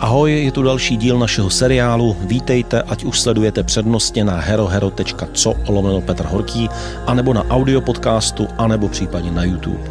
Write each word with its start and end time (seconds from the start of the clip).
Ahoj, 0.00 0.44
je 0.44 0.52
tu 0.52 0.62
další 0.62 0.96
díl 0.96 1.18
našeho 1.18 1.50
seriálu. 1.50 2.16
Vítejte, 2.20 2.82
ať 2.82 3.04
už 3.04 3.20
sledujete 3.20 3.62
přednostně 3.62 4.24
na 4.24 4.36
herohero.co 4.36 5.54
lomeno 5.68 6.00
Petr 6.00 6.24
Horký, 6.24 6.68
anebo 7.06 7.34
na 7.34 7.44
audio 7.44 7.80
podcastu, 7.80 8.48
anebo 8.58 8.88
případně 8.88 9.30
na 9.30 9.44
YouTube. 9.44 9.90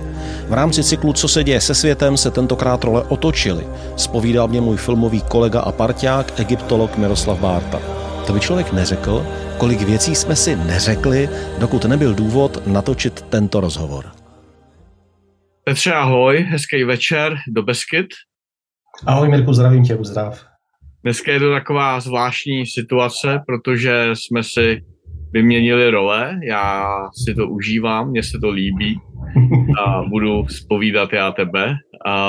V 0.50 0.54
rámci 0.54 0.84
cyklu 0.84 1.14
Co 1.14 1.28
se 1.28 1.44
děje 1.44 1.62
se 1.62 1.76
světem 1.76 2.18
se 2.18 2.32
tentokrát 2.32 2.84
role 2.84 3.04
otočily. 3.04 3.68
Spovídal 3.96 4.48
mě 4.48 4.62
můj 4.62 4.78
filmový 4.78 5.22
kolega 5.22 5.60
a 5.60 5.72
parťák, 5.72 6.40
egyptolog 6.40 6.98
Miroslav 6.98 7.40
Bárta. 7.40 7.80
To 8.28 8.34
by 8.34 8.40
člověk 8.40 8.74
neřekl, 8.74 9.26
kolik 9.58 9.82
věcí 9.82 10.16
jsme 10.16 10.36
si 10.36 10.56
neřekli, 10.56 11.30
dokud 11.60 11.86
nebyl 11.86 12.14
důvod 12.14 12.68
natočit 12.68 13.22
tento 13.22 13.60
rozhovor. 13.60 14.06
Petře, 15.64 15.94
ahoj, 15.94 16.48
hezký 16.50 16.84
večer 16.84 17.38
do 17.48 17.64
Beskyt. 17.64 18.08
Ahoj 19.06 19.30
Mirku, 19.30 19.54
zdravím 19.54 19.84
tě, 19.84 19.96
uzdrav. 19.96 20.46
Dneska 21.04 21.32
je 21.32 21.40
to 21.40 21.52
taková 21.52 22.00
zvláštní 22.00 22.66
situace, 22.66 23.40
protože 23.48 24.10
jsme 24.14 24.44
si 24.44 24.82
vyměnili 25.34 25.92
role, 25.92 26.40
já 26.44 26.98
si 27.26 27.36
to 27.36 27.48
užívám, 27.48 28.10
mně 28.10 28.24
se 28.24 28.40
to 28.42 28.50
líbí 28.50 29.00
a 29.86 30.02
budu 30.10 30.48
spovídat 30.48 31.14
já 31.14 31.32
tebe. 31.32 31.76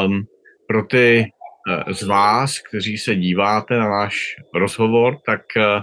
Um, 0.07 0.23
pro 0.69 0.85
ty 0.85 1.25
eh, 1.25 1.95
z 1.95 2.03
vás, 2.03 2.59
kteří 2.59 2.99
se 2.99 3.17
díváte 3.17 3.79
na 3.79 3.91
náš 3.91 4.37
rozhovor, 4.55 5.17
tak 5.27 5.41
uh, 5.57 5.83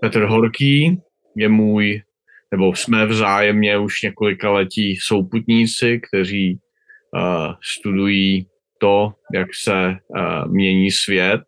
Petr 0.00 0.24
Horký 0.24 1.00
je 1.36 1.48
můj, 1.48 2.02
nebo 2.52 2.74
jsme 2.74 3.06
vzájemně 3.06 3.78
už 3.78 4.02
několika 4.02 4.50
letí 4.50 4.96
souputníci, 4.96 6.00
kteří 6.08 6.58
uh, 7.14 7.54
studují 7.76 8.46
to, 8.80 9.12
jak 9.34 9.48
se 9.54 9.96
uh, 10.08 10.52
mění 10.52 10.90
svět. 10.90 11.40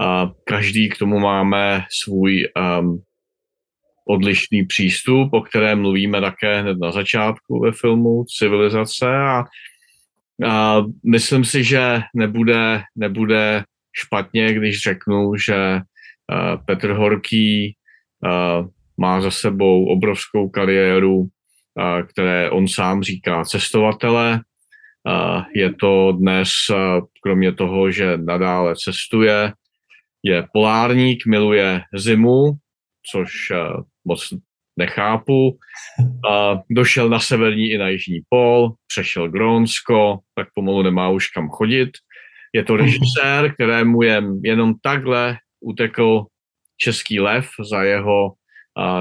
Uh, 0.00 0.30
každý 0.44 0.88
k 0.88 0.98
tomu 0.98 1.18
máme 1.18 1.84
svůj 2.02 2.48
um, 2.80 3.02
odlišný 4.08 4.66
přístup, 4.66 5.32
o 5.32 5.40
kterém 5.40 5.80
mluvíme 5.80 6.20
také 6.20 6.60
hned 6.62 6.78
na 6.78 6.92
začátku 6.92 7.60
ve 7.60 7.72
filmu 7.72 8.24
Civilizace 8.24 9.16
a, 9.16 9.44
a 10.48 10.84
myslím 11.04 11.44
si, 11.44 11.64
že 11.64 12.00
nebude, 12.14 12.82
nebude 12.96 13.64
špatně, 13.92 14.54
když 14.54 14.82
řeknu, 14.82 15.36
že 15.36 15.74
uh, 15.76 16.64
Petr 16.66 16.90
Horký 16.90 17.76
uh, 18.24 18.68
má 18.96 19.20
za 19.20 19.30
sebou 19.30 19.86
obrovskou 19.86 20.48
kariéru, 20.48 21.16
uh, 21.16 21.28
které 22.08 22.50
on 22.50 22.68
sám 22.68 23.02
říká 23.02 23.44
cestovatele, 23.44 24.40
je 25.54 25.74
to 25.74 26.12
dnes, 26.12 26.48
kromě 27.22 27.52
toho, 27.52 27.90
že 27.90 28.16
nadále 28.16 28.74
cestuje, 28.84 29.52
je 30.22 30.46
polárník, 30.52 31.26
miluje 31.26 31.82
zimu, 31.94 32.52
což 33.10 33.30
moc 34.04 34.32
nechápu. 34.78 35.58
Došel 36.70 37.08
na 37.08 37.20
severní 37.20 37.70
i 37.70 37.78
na 37.78 37.88
jižní 37.88 38.20
pol, 38.28 38.72
přešel 38.86 39.28
Grónsko, 39.28 40.18
tak 40.34 40.48
pomalu 40.54 40.82
nemá 40.82 41.08
už 41.08 41.28
kam 41.28 41.48
chodit. 41.48 41.90
Je 42.52 42.64
to 42.64 42.76
režisér, 42.76 43.54
kterému 43.54 44.02
je 44.02 44.22
jenom 44.42 44.74
takhle 44.82 45.38
utekl 45.60 46.24
Český 46.76 47.20
lev 47.20 47.48
za 47.70 47.82
jeho 47.82 48.32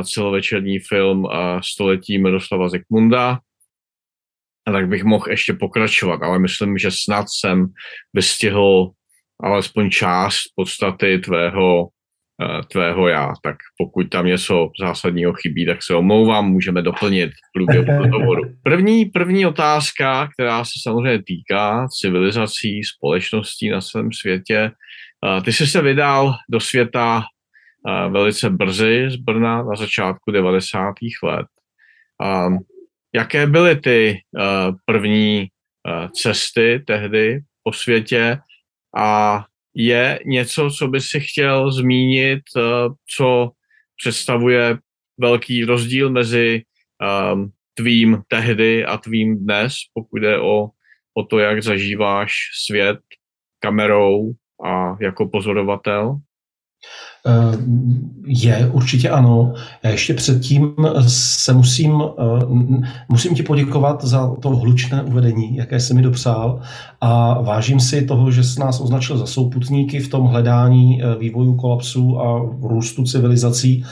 celovečerní 0.03 0.80
film 0.80 1.28
Století 1.64 2.17
Miroslava 2.17 2.70
Zikmunda 2.70 3.39
a 4.67 4.71
tak 4.71 4.88
bych 4.88 5.03
mohl 5.03 5.25
ještě 5.30 5.53
pokračovat, 5.53 6.21
ale 6.23 6.39
myslím, 6.39 6.77
že 6.77 6.89
snad 6.91 7.25
jsem 7.30 7.67
vystihl 8.13 8.91
alespoň 9.44 9.89
část 9.89 10.41
podstaty 10.55 11.19
tvého, 11.19 11.88
eh, 12.41 12.61
tvého 12.71 13.08
já. 13.08 13.33
Tak 13.43 13.55
pokud 13.77 14.09
tam 14.09 14.25
něco 14.25 14.69
zásadního 14.80 15.33
chybí, 15.33 15.66
tak 15.66 15.83
se 15.83 15.95
omlouvám, 15.95 16.52
můžeme 16.52 16.81
doplnit 16.81 17.30
v 17.31 17.54
průběhu 17.54 17.86
rozhovoru. 18.04 18.42
První, 18.64 19.05
první 19.05 19.45
otázka, 19.45 20.30
která 20.33 20.65
se 20.65 20.73
samozřejmě 20.83 21.23
týká 21.23 21.87
civilizací, 22.02 22.83
společností 22.83 23.70
na 23.70 23.81
svém 23.81 24.14
světě. 24.14 24.71
Eh, 25.25 25.42
ty 25.42 25.54
jsi 25.54 25.67
se 25.67 25.81
vydal 25.81 26.33
do 26.49 26.59
světa 26.59 27.23
eh, 27.87 28.09
velice 28.09 28.49
brzy 28.49 29.05
z 29.09 29.15
Brna 29.15 29.64
na 29.64 29.75
začátku 29.75 30.31
90. 30.31 30.93
let. 31.23 31.48
Jaké 33.15 33.48
byly 33.48 33.76
ty 33.76 34.21
uh, 34.37 34.76
první 34.86 35.48
uh, 35.87 36.08
cesty 36.08 36.83
tehdy 36.87 37.39
po 37.64 37.73
světě 37.73 38.37
a 38.98 39.42
je 39.76 40.20
něco, 40.26 40.70
co 40.70 40.87
by 40.87 41.02
si 41.02 41.20
chtěl 41.20 41.71
zmínit, 41.71 42.42
uh, 42.55 42.93
co 43.17 43.52
představuje 44.04 44.77
velký 45.17 45.64
rozdíl 45.64 46.09
mezi 46.09 46.64
um, 47.33 47.52
tvým 47.73 48.21
tehdy 48.27 48.86
a 48.86 48.98
tvým 48.98 49.45
dnes, 49.45 49.73
pokud 49.93 50.17
jde 50.17 50.39
o, 50.39 50.70
o 51.14 51.23
to, 51.23 51.39
jak 51.39 51.64
zažíváš 51.64 52.33
svět 52.65 52.99
kamerou 53.59 54.31
a 54.65 54.98
jako 55.02 55.27
pozorovatel? 55.27 56.17
Eh, 57.27 57.58
je, 58.27 58.69
určitě 58.73 59.09
ano. 59.09 59.53
Já 59.83 59.89
ještě 59.89 60.13
předtím 60.13 60.75
se 61.08 61.53
musím, 61.53 62.03
eh, 62.19 62.45
musím 63.09 63.36
ti 63.36 63.43
poděkovat 63.43 64.03
za 64.03 64.36
to 64.41 64.49
hlučné 64.49 65.03
uvedení, 65.03 65.55
jaké 65.55 65.80
se 65.80 65.93
mi 65.93 66.02
dopřál 66.02 66.59
a 67.02 67.41
vážím 67.41 67.80
si 67.80 68.05
toho, 68.05 68.31
že 68.31 68.43
jsi 68.43 68.59
nás 68.59 68.80
označil 68.80 69.17
za 69.17 69.25
souputníky 69.25 69.99
v 69.99 70.08
tom 70.08 70.25
hledání 70.25 71.03
eh, 71.03 71.15
vývoju 71.19 71.55
kolapsu 71.55 72.19
a 72.19 72.52
růstu 72.61 73.03
civilizací 73.03 73.86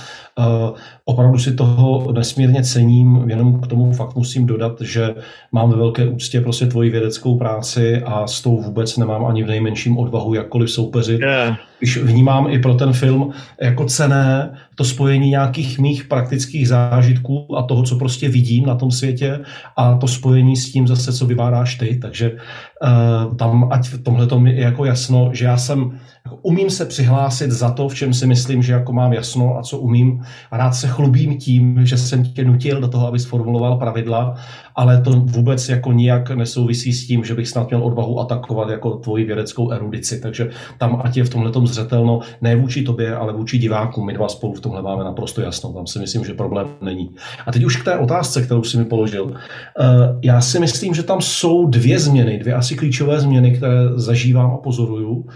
opravdu 1.05 1.39
si 1.39 1.53
toho 1.53 2.11
nesmírně 2.11 2.63
cením, 2.63 3.29
jenom 3.29 3.61
k 3.61 3.67
tomu 3.67 3.93
fakt 3.93 4.15
musím 4.15 4.45
dodat, 4.45 4.81
že 4.81 5.15
mám 5.51 5.69
ve 5.69 5.77
velké 5.77 6.07
úctě 6.07 6.41
prostě 6.41 6.65
tvoji 6.65 6.89
vědeckou 6.89 7.37
práci 7.37 8.01
a 8.05 8.27
s 8.27 8.41
tou 8.41 8.61
vůbec 8.61 8.97
nemám 8.97 9.25
ani 9.25 9.43
v 9.43 9.47
nejmenším 9.47 9.97
odvahu 9.97 10.33
jakkoliv 10.33 10.71
soupeřit. 10.71 11.21
Yeah. 11.21 11.57
Když 11.79 11.97
vnímám 11.97 12.47
i 12.49 12.59
pro 12.59 12.73
ten 12.73 12.93
film 12.93 13.33
jako 13.61 13.85
cené 13.85 14.57
to 14.75 14.83
spojení 14.83 15.29
nějakých 15.29 15.79
mých 15.79 16.03
praktických 16.03 16.67
zážitků 16.67 17.57
a 17.57 17.63
toho, 17.63 17.83
co 17.83 17.95
prostě 17.95 18.29
vidím 18.29 18.65
na 18.65 18.75
tom 18.75 18.91
světě 18.91 19.39
a 19.77 19.95
to 19.95 20.07
spojení 20.07 20.55
s 20.55 20.71
tím 20.71 20.87
zase, 20.87 21.13
co 21.13 21.25
vyváráš 21.25 21.75
ty, 21.75 21.99
takže 22.01 22.31
uh, 22.31 23.35
tam 23.35 23.69
ať 23.71 23.87
v 23.87 24.03
tomhle 24.03 24.51
je 24.51 24.61
jako 24.61 24.85
jasno, 24.85 25.29
že 25.33 25.45
já 25.45 25.57
jsem 25.57 25.99
jako 26.25 26.37
umím 26.41 26.69
se 26.69 26.85
přihlásit 26.85 27.51
za 27.51 27.71
to, 27.71 27.89
v 27.89 27.95
čem 27.95 28.13
si 28.13 28.27
myslím, 28.27 28.63
že 28.63 28.73
jako 28.73 28.93
mám 28.93 29.13
jasno 29.13 29.57
a 29.57 29.63
co 29.63 29.79
umím. 29.79 30.23
A 30.51 30.57
rád 30.57 30.71
se 30.71 30.87
chlubím 30.87 31.37
tím, 31.37 31.85
že 31.85 31.97
jsem 31.97 32.23
tě 32.23 32.45
nutil 32.45 32.81
do 32.81 32.87
toho, 32.87 33.07
aby 33.07 33.19
sformuloval 33.19 33.77
pravidla, 33.77 34.35
ale 34.75 35.01
to 35.01 35.11
vůbec 35.11 35.69
jako 35.69 35.91
nijak 35.91 36.31
nesouvisí 36.31 36.93
s 36.93 37.07
tím, 37.07 37.23
že 37.23 37.35
bych 37.35 37.47
snad 37.47 37.69
měl 37.69 37.83
odvahu 37.83 38.19
atakovat 38.19 38.69
jako 38.69 38.91
tvoji 38.91 39.25
vědeckou 39.25 39.71
erudici. 39.71 40.19
Takže 40.19 40.49
tam 40.77 41.01
ať 41.03 41.17
je 41.17 41.23
v 41.23 41.29
tomhle 41.29 41.51
zřetelno, 41.67 42.19
ne 42.41 42.55
vůči 42.55 42.83
tobě, 42.83 43.15
ale 43.15 43.33
vůči 43.33 43.57
divákům. 43.57 44.05
My 44.05 44.13
dva 44.13 44.27
spolu 44.29 44.53
v 44.53 44.61
tomhle 44.63 44.81
máme 44.81 45.03
naprosto 45.03 45.41
jasno. 45.41 45.73
Tam 45.73 45.87
si 45.87 45.99
myslím, 45.99 46.25
že 46.25 46.33
problém 46.33 46.67
není. 46.81 47.09
A 47.45 47.51
teď 47.51 47.63
už 47.63 47.77
k 47.77 47.85
té 47.85 47.97
otázce, 47.97 48.41
kterou 48.41 48.63
si 48.63 48.77
mi 48.77 48.85
položil. 48.85 49.33
Eh, 49.33 49.85
já 50.21 50.41
si 50.41 50.59
myslím, 50.59 50.93
že 50.93 51.03
tam 51.03 51.21
jsou 51.21 51.67
dvě 51.67 51.99
změny, 51.99 52.39
dvě 52.39 52.53
asi 52.53 52.75
klíčové 52.75 53.19
změny, 53.19 53.51
které 53.51 53.75
zažívám 53.95 54.51
a 54.51 54.57
pozoruju. 54.57 55.27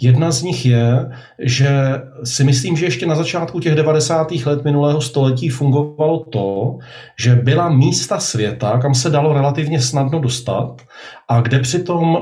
Jedna 0.00 0.30
z 0.30 0.42
nich 0.42 0.66
je, 0.66 1.10
že 1.38 2.02
si 2.24 2.44
myslím, 2.44 2.76
že 2.76 2.86
ještě 2.86 3.06
na 3.06 3.14
začátku 3.14 3.60
těch 3.60 3.74
90. 3.74 4.32
let 4.46 4.64
minulého 4.64 5.00
století 5.00 5.48
fungovalo 5.48 6.24
to, 6.24 6.78
že 7.18 7.34
byla 7.34 7.68
místa 7.68 8.20
světa, 8.20 8.78
kam 8.78 8.94
se 8.94 9.10
dalo 9.10 9.32
relativně 9.32 9.80
snadno 9.80 10.20
dostat 10.20 10.82
a 11.28 11.40
kde 11.40 11.58
přitom 11.58 12.14
uh, 12.14 12.20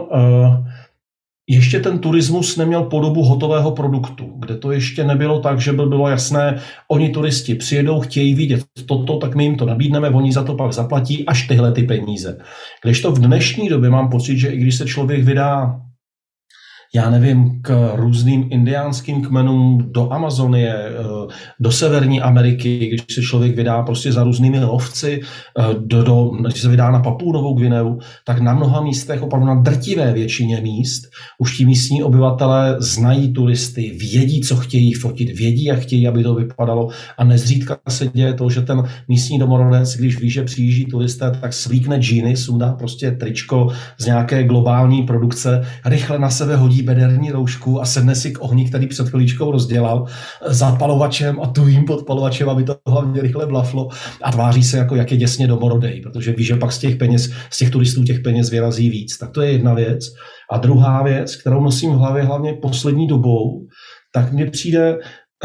ještě 1.48 1.80
ten 1.80 1.98
turismus 1.98 2.56
neměl 2.56 2.82
podobu 2.82 3.22
hotového 3.22 3.70
produktu, 3.70 4.32
kde 4.38 4.56
to 4.56 4.72
ještě 4.72 5.04
nebylo 5.04 5.40
tak, 5.40 5.60
že 5.60 5.72
by 5.72 5.86
bylo 5.86 6.08
jasné, 6.08 6.60
oni 6.88 7.08
turisti 7.08 7.54
přijedou, 7.54 8.00
chtějí 8.00 8.34
vidět 8.34 8.64
toto, 8.86 9.18
tak 9.18 9.34
my 9.34 9.44
jim 9.44 9.56
to 9.56 9.66
nabídneme, 9.66 10.10
oni 10.10 10.32
za 10.32 10.44
to 10.44 10.54
pak 10.54 10.72
zaplatí 10.72 11.26
až 11.26 11.48
tyhle 11.48 11.72
ty 11.72 11.82
peníze. 11.82 12.38
Když 12.84 13.00
to 13.00 13.12
v 13.12 13.18
dnešní 13.18 13.68
době 13.68 13.90
mám 13.90 14.10
pocit, 14.10 14.38
že 14.38 14.48
i 14.48 14.58
když 14.58 14.74
se 14.74 14.86
člověk 14.86 15.24
vydá 15.24 15.80
já 16.94 17.10
nevím, 17.10 17.62
k 17.62 17.92
různým 17.94 18.48
indiánským 18.50 19.22
kmenům 19.22 19.88
do 19.92 20.12
Amazonie, 20.12 20.74
eh, 20.74 21.32
do 21.60 21.72
Severní 21.72 22.20
Ameriky, 22.20 22.86
když 22.88 23.14
se 23.14 23.22
člověk 23.22 23.56
vydá 23.56 23.82
prostě 23.82 24.12
za 24.12 24.24
různými 24.24 24.64
lovci, 24.64 25.20
eh, 25.58 25.74
do, 25.78 26.02
do, 26.02 26.24
když 26.24 26.60
se 26.60 26.68
vydá 26.68 26.90
na 26.90 27.00
Papou 27.00 27.32
Novou 27.32 27.54
Gvineu, 27.54 27.98
tak 28.24 28.40
na 28.40 28.54
mnoha 28.54 28.80
místech, 28.80 29.22
opravdu 29.22 29.46
na 29.46 29.54
drtivé 29.54 30.12
většině 30.12 30.60
míst, 30.60 31.02
už 31.38 31.56
ti 31.56 31.64
místní 31.64 32.02
obyvatelé 32.02 32.76
znají 32.78 33.32
turisty, 33.32 33.96
vědí, 34.00 34.40
co 34.40 34.56
chtějí 34.56 34.92
fotit, 34.92 35.38
vědí, 35.38 35.64
jak 35.64 35.80
chtějí, 35.80 36.08
aby 36.08 36.22
to 36.22 36.34
vypadalo. 36.34 36.88
A 37.18 37.24
nezřídka 37.24 37.78
se 37.88 38.08
děje 38.08 38.34
to, 38.34 38.50
že 38.50 38.60
ten 38.60 38.82
místní 39.08 39.38
domorodec, 39.38 39.96
když 39.96 40.20
ví, 40.20 40.30
že 40.30 40.42
přijíždí 40.44 40.84
turisté, 40.84 41.30
tak 41.40 41.52
svlíkne 41.52 41.98
džíny, 41.98 42.36
sundá 42.36 42.72
prostě 42.72 43.10
tričko 43.10 43.68
z 43.98 44.06
nějaké 44.06 44.44
globální 44.44 45.02
produkce, 45.02 45.64
rychle 45.84 46.18
na 46.18 46.30
sebe 46.30 46.56
hodí 46.56 46.81
bederní 46.82 47.30
roušku 47.30 47.82
a 47.82 47.84
sedne 47.84 48.14
si 48.14 48.30
k 48.30 48.42
ohni, 48.42 48.68
který 48.68 48.86
před 48.86 49.08
chvíličkou 49.08 49.52
rozdělal, 49.52 50.06
zapalovačem 50.46 51.40
a 51.40 51.46
tuhým 51.46 51.84
podpalovačem, 51.84 52.48
aby 52.48 52.64
to 52.64 52.76
hlavně 52.86 53.22
rychle 53.22 53.46
blaflo 53.46 53.88
a 54.22 54.32
tváří 54.32 54.62
se 54.62 54.78
jako, 54.78 54.96
jak 54.96 55.10
je 55.12 55.16
děsně 55.16 55.46
domorodej, 55.46 56.00
protože 56.00 56.32
ví, 56.32 56.44
že 56.44 56.56
pak 56.56 56.72
z 56.72 56.78
těch 56.78 56.96
peněz, 56.96 57.32
z 57.50 57.58
těch 57.58 57.70
turistů 57.70 58.04
těch 58.04 58.20
peněz 58.20 58.50
vyrazí 58.50 58.90
víc. 58.90 59.18
Tak 59.18 59.30
to 59.30 59.42
je 59.42 59.52
jedna 59.52 59.74
věc. 59.74 60.04
A 60.52 60.58
druhá 60.58 61.02
věc, 61.02 61.36
kterou 61.36 61.60
nosím 61.60 61.90
v 61.90 61.98
hlavě 61.98 62.22
hlavně 62.22 62.52
poslední 62.62 63.06
dobou, 63.06 63.66
tak 64.14 64.32
mně 64.32 64.46
přijde 64.46 64.98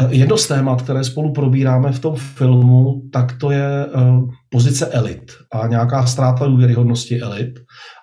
Jedno 0.08 0.36
z 0.36 0.48
témat, 0.48 0.82
které 0.82 1.04
spolu 1.04 1.32
probíráme 1.32 1.92
v 1.92 1.98
tom 1.98 2.16
filmu, 2.16 3.02
tak 3.12 3.38
to 3.40 3.50
je 3.50 3.86
eh, 3.86 3.90
pozice 4.50 4.86
elit 4.86 5.32
a 5.52 5.66
nějaká 5.66 6.06
ztráta 6.06 6.46
důvěryhodnosti 6.46 7.20
elit. 7.20 7.50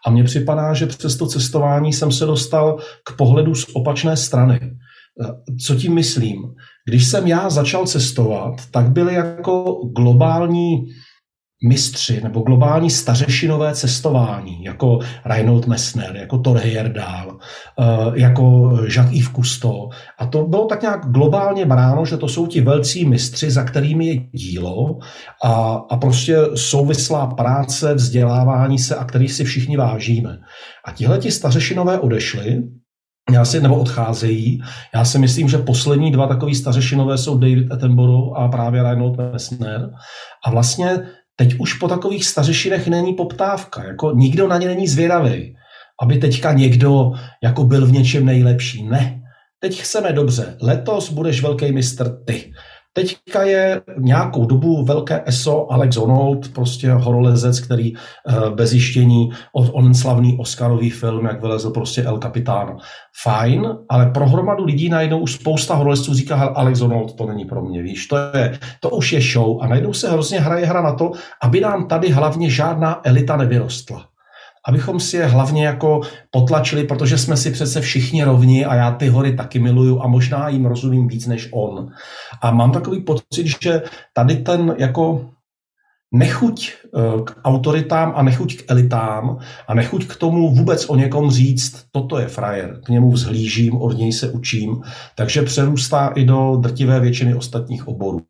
A 0.05 0.11
mně 0.11 0.23
připadá, 0.23 0.73
že 0.73 0.85
přes 0.85 1.17
to 1.17 1.27
cestování 1.27 1.93
jsem 1.93 2.11
se 2.11 2.25
dostal 2.25 2.77
k 3.03 3.15
pohledu 3.17 3.55
z 3.55 3.65
opačné 3.73 4.17
strany. 4.17 4.59
Co 5.65 5.75
tím 5.75 5.93
myslím? 5.93 6.41
Když 6.87 7.07
jsem 7.07 7.27
já 7.27 7.49
začal 7.49 7.85
cestovat, 7.85 8.53
tak 8.71 8.89
byly 8.89 9.13
jako 9.13 9.81
globální 9.95 10.85
mistři 11.63 12.21
nebo 12.23 12.39
globální 12.39 12.89
stařešinové 12.89 13.73
cestování, 13.73 14.63
jako 14.63 14.99
Reinhold 15.25 15.67
Messner, 15.67 16.15
jako 16.15 16.37
Thor 16.37 16.57
Heyerdahl, 16.57 17.37
eh, 17.79 17.85
jako 18.13 18.69
Jacques-Yves 18.87 19.35
Cousteau. 19.35 19.89
A 20.19 20.25
to 20.25 20.45
bylo 20.45 20.65
tak 20.65 20.81
nějak 20.81 21.05
globálně 21.11 21.65
bráno, 21.65 22.05
že 22.05 22.17
to 22.17 22.27
jsou 22.27 22.47
ti 22.47 22.61
velcí 22.61 23.05
mistři, 23.05 23.51
za 23.51 23.63
kterými 23.63 24.07
je 24.07 24.15
dílo 24.15 24.99
a, 25.43 25.81
a 25.89 25.97
prostě 25.97 26.37
souvislá 26.55 27.27
práce, 27.27 27.93
vzdělávání 27.93 28.79
se 28.79 28.95
a 28.95 29.05
kterých 29.05 29.31
si 29.31 29.43
všichni 29.43 29.77
vážíme. 29.77 30.37
A 30.85 30.91
tihle 30.91 31.17
ti 31.17 31.31
stařešinové 31.31 31.99
odešli, 31.99 32.63
já 33.31 33.45
si, 33.45 33.61
nebo 33.61 33.75
odcházejí. 33.75 34.61
Já 34.95 35.05
si 35.05 35.19
myslím, 35.19 35.49
že 35.49 35.57
poslední 35.57 36.11
dva 36.11 36.27
takový 36.27 36.55
stařešinové 36.55 37.17
jsou 37.17 37.37
David 37.37 37.71
Attenborough 37.71 38.37
a 38.37 38.47
právě 38.47 38.83
Reinhold 38.83 39.17
Messner. 39.17 39.89
A 40.45 40.51
vlastně 40.51 40.99
Teď 41.35 41.55
už 41.59 41.73
po 41.73 41.87
takových 41.87 42.25
stařešinech 42.25 42.87
není 42.87 43.13
poptávka, 43.13 43.83
jako 43.83 44.11
nikdo 44.11 44.47
na 44.47 44.57
ně 44.57 44.67
není 44.67 44.87
zvědavý, 44.87 45.55
aby 46.01 46.17
teďka 46.17 46.53
někdo 46.53 47.11
jako 47.43 47.63
byl 47.63 47.85
v 47.85 47.91
něčem 47.91 48.25
nejlepší. 48.25 48.83
Ne. 48.83 49.21
Teď 49.59 49.81
chceme 49.81 50.13
dobře, 50.13 50.57
letos 50.61 51.09
budeš 51.09 51.41
velký 51.41 51.71
mistr 51.71 52.23
ty. 52.25 52.53
Teďka 52.95 53.44
je 53.44 53.81
nějakou 53.97 54.45
dobu 54.45 54.86
velké 54.86 55.24
ESO 55.25 55.71
Alex 55.71 55.95
Honnold, 55.95 56.50
prostě 56.50 56.92
horolezec, 56.92 57.59
který 57.59 57.94
eh, 57.94 58.50
bez 58.50 58.74
jištění, 58.74 59.30
on 59.53 59.94
slavný 59.94 60.38
Oscarový 60.39 60.89
film, 60.89 61.25
jak 61.25 61.42
vylezl 61.42 61.69
prostě 61.69 62.03
El 62.03 62.19
Capitano. 62.19 62.77
Fajn, 63.24 63.77
ale 63.89 64.06
pro 64.06 64.30
hromadu 64.30 64.65
lidí 64.65 64.89
najednou 64.89 65.19
už 65.19 65.33
spousta 65.33 65.75
horolezců 65.75 66.13
říká, 66.13 66.36
Alex 66.36 66.80
Honnold 66.80 67.13
to 67.13 67.25
není 67.25 67.45
pro 67.45 67.62
mě, 67.62 67.81
víš, 67.81 68.07
to, 68.07 68.18
je, 68.18 68.59
to 68.80 68.89
už 68.89 69.13
je 69.13 69.21
show 69.21 69.62
a 69.62 69.68
najednou 69.68 69.94
se 69.94 70.12
hrozně 70.12 70.39
hraje 70.39 70.65
hra 70.65 70.81
na 70.81 70.94
to, 70.94 71.12
aby 71.41 71.62
nám 71.62 71.88
tady 71.88 72.09
hlavně 72.09 72.50
žádná 72.50 73.01
elita 73.03 73.38
nevyrostla 73.38 74.14
abychom 74.67 75.00
si 75.00 75.17
je 75.17 75.25
hlavně 75.25 75.65
jako 75.65 76.01
potlačili, 76.31 76.83
protože 76.83 77.17
jsme 77.17 77.38
si 77.38 77.51
přece 77.51 77.81
všichni 77.81 78.23
rovni 78.23 78.65
a 78.65 78.75
já 78.75 78.91
ty 78.91 79.07
hory 79.07 79.35
taky 79.35 79.59
miluju 79.59 80.01
a 80.01 80.07
možná 80.07 80.50
jim 80.50 80.65
rozumím 80.65 81.07
víc 81.07 81.27
než 81.27 81.50
on. 81.51 81.88
A 82.41 82.51
mám 82.51 82.71
takový 82.71 83.01
pocit, 83.01 83.47
že 83.62 83.81
tady 84.13 84.35
ten 84.35 84.75
jako 84.77 85.29
nechuť 86.13 86.71
eh, 86.71 87.21
k 87.23 87.35
autoritám 87.44 88.13
a 88.15 88.23
nechuť 88.23 88.56
k 88.56 88.71
elitám 88.71 89.38
a 89.67 89.73
nechuť 89.73 90.07
k 90.07 90.15
tomu 90.15 90.56
vůbec 90.56 90.89
o 90.89 90.95
někom 90.95 91.31
říct, 91.31 91.85
toto 91.91 92.19
je 92.19 92.27
frajer, 92.27 92.79
k 92.85 92.89
němu 92.89 93.12
vzhlížím, 93.12 93.81
od 93.81 93.97
něj 93.97 94.13
se 94.13 94.31
učím, 94.31 94.81
takže 95.15 95.41
přerůstá 95.41 96.07
i 96.07 96.25
do 96.25 96.56
drtivé 96.56 97.00
většiny 97.00 97.35
ostatních 97.35 97.88
oborů. 97.88 98.21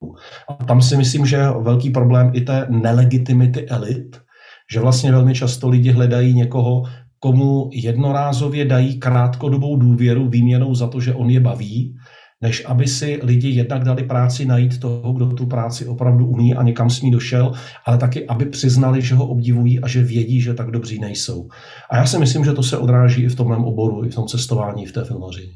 A 0.49 0.63
tam 0.65 0.81
si 0.81 0.97
myslím, 0.97 1.25
že 1.25 1.35
je 1.35 1.51
velký 1.59 1.89
problém 1.89 2.31
i 2.33 2.41
té 2.41 2.67
nelegitimity 2.69 3.69
elit, 3.69 4.24
že 4.71 4.79
vlastně 4.79 5.11
velmi 5.11 5.35
často 5.35 5.69
lidi 5.69 5.91
hledají 5.91 6.33
někoho, 6.33 6.83
komu 7.19 7.69
jednorázově 7.73 8.65
dají 8.65 8.99
krátkodobou 8.99 9.75
důvěru 9.75 10.29
výměnou 10.29 10.75
za 10.75 10.87
to, 10.87 10.99
že 10.99 11.13
on 11.13 11.29
je 11.29 11.39
baví, 11.39 11.95
než 12.41 12.65
aby 12.65 12.87
si 12.87 13.19
lidi 13.23 13.49
jednak 13.49 13.83
dali 13.83 14.03
práci 14.03 14.45
najít 14.45 14.79
toho, 14.79 15.13
kdo 15.13 15.27
tu 15.27 15.45
práci 15.45 15.85
opravdu 15.85 16.25
umí 16.25 16.55
a 16.55 16.63
někam 16.63 16.89
s 16.89 17.01
ní 17.01 17.11
došel, 17.11 17.51
ale 17.85 17.97
taky, 17.97 18.27
aby 18.27 18.45
přiznali, 18.45 19.01
že 19.01 19.15
ho 19.15 19.27
obdivují 19.27 19.79
a 19.79 19.87
že 19.87 20.03
vědí, 20.03 20.41
že 20.41 20.53
tak 20.53 20.71
dobří 20.71 20.99
nejsou. 20.99 21.47
A 21.91 21.97
já 21.97 22.05
si 22.05 22.19
myslím, 22.19 22.45
že 22.45 22.53
to 22.53 22.63
se 22.63 22.77
odráží 22.77 23.23
i 23.23 23.27
v 23.27 23.35
tom 23.35 23.49
mém 23.49 23.63
oboru, 23.63 24.05
i 24.05 24.09
v 24.09 24.15
tom 24.15 24.25
cestování, 24.25 24.85
v 24.85 24.91
té 24.91 25.03
filmařině. 25.05 25.53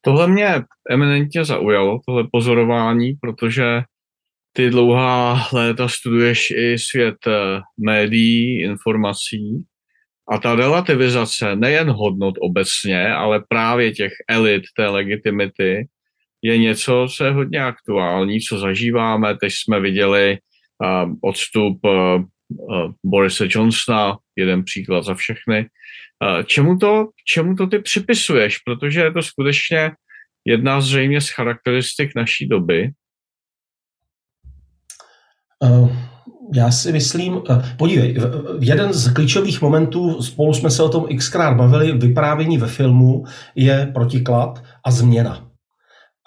Tohle 0.00 0.28
mě 0.28 0.48
eminentně 0.90 1.44
zaujalo, 1.44 1.98
tohle 2.06 2.24
pozorování, 2.32 3.12
protože 3.20 3.64
ty 4.56 4.70
dlouhá 4.70 5.48
léta 5.52 5.88
studuješ 5.88 6.50
i 6.50 6.78
svět 6.78 7.16
eh, 7.26 7.60
médií, 7.80 8.62
informací 8.62 9.64
a 10.32 10.38
ta 10.38 10.54
relativizace 10.54 11.56
nejen 11.56 11.90
hodnot 11.90 12.34
obecně, 12.40 13.08
ale 13.08 13.44
právě 13.48 13.92
těch 13.92 14.12
elit, 14.28 14.62
té 14.76 14.88
legitimity, 14.88 15.86
je 16.42 16.58
něco, 16.58 17.06
co 17.16 17.24
je 17.24 17.30
hodně 17.30 17.64
aktuální, 17.64 18.40
co 18.40 18.58
zažíváme. 18.58 19.36
Teď 19.36 19.52
jsme 19.52 19.80
viděli 19.80 20.38
uh, 20.84 21.12
odstup 21.22 21.78
uh, 21.84 22.22
Borise 23.04 23.46
Johnsona, 23.50 24.16
jeden 24.36 24.64
příklad 24.64 25.04
za 25.04 25.14
všechny. 25.14 25.66
Čemu, 26.46 26.78
to, 26.78 27.08
čemu 27.28 27.54
to 27.54 27.66
ty 27.66 27.78
připisuješ? 27.78 28.58
Protože 28.58 29.00
je 29.00 29.12
to 29.12 29.22
skutečně 29.22 29.90
jedna 30.44 30.80
zřejmě 30.80 31.20
z 31.20 31.28
charakteristik 31.28 32.10
naší 32.16 32.48
doby, 32.48 32.90
Eh, 32.90 33.05
já 36.54 36.70
si 36.70 36.92
myslím, 36.92 37.42
eh, 37.50 37.62
podívej, 37.76 38.16
jeden 38.60 38.92
z 38.92 39.12
klíčových 39.12 39.62
momentů, 39.62 40.22
spolu 40.22 40.54
jsme 40.54 40.70
se 40.70 40.82
o 40.82 40.88
tom 40.88 41.06
xkrát 41.16 41.56
bavili, 41.56 41.92
vyprávění 41.92 42.58
ve 42.58 42.66
filmu 42.66 43.24
je 43.54 43.90
protiklad 43.94 44.62
a 44.84 44.90
změna. 44.90 45.42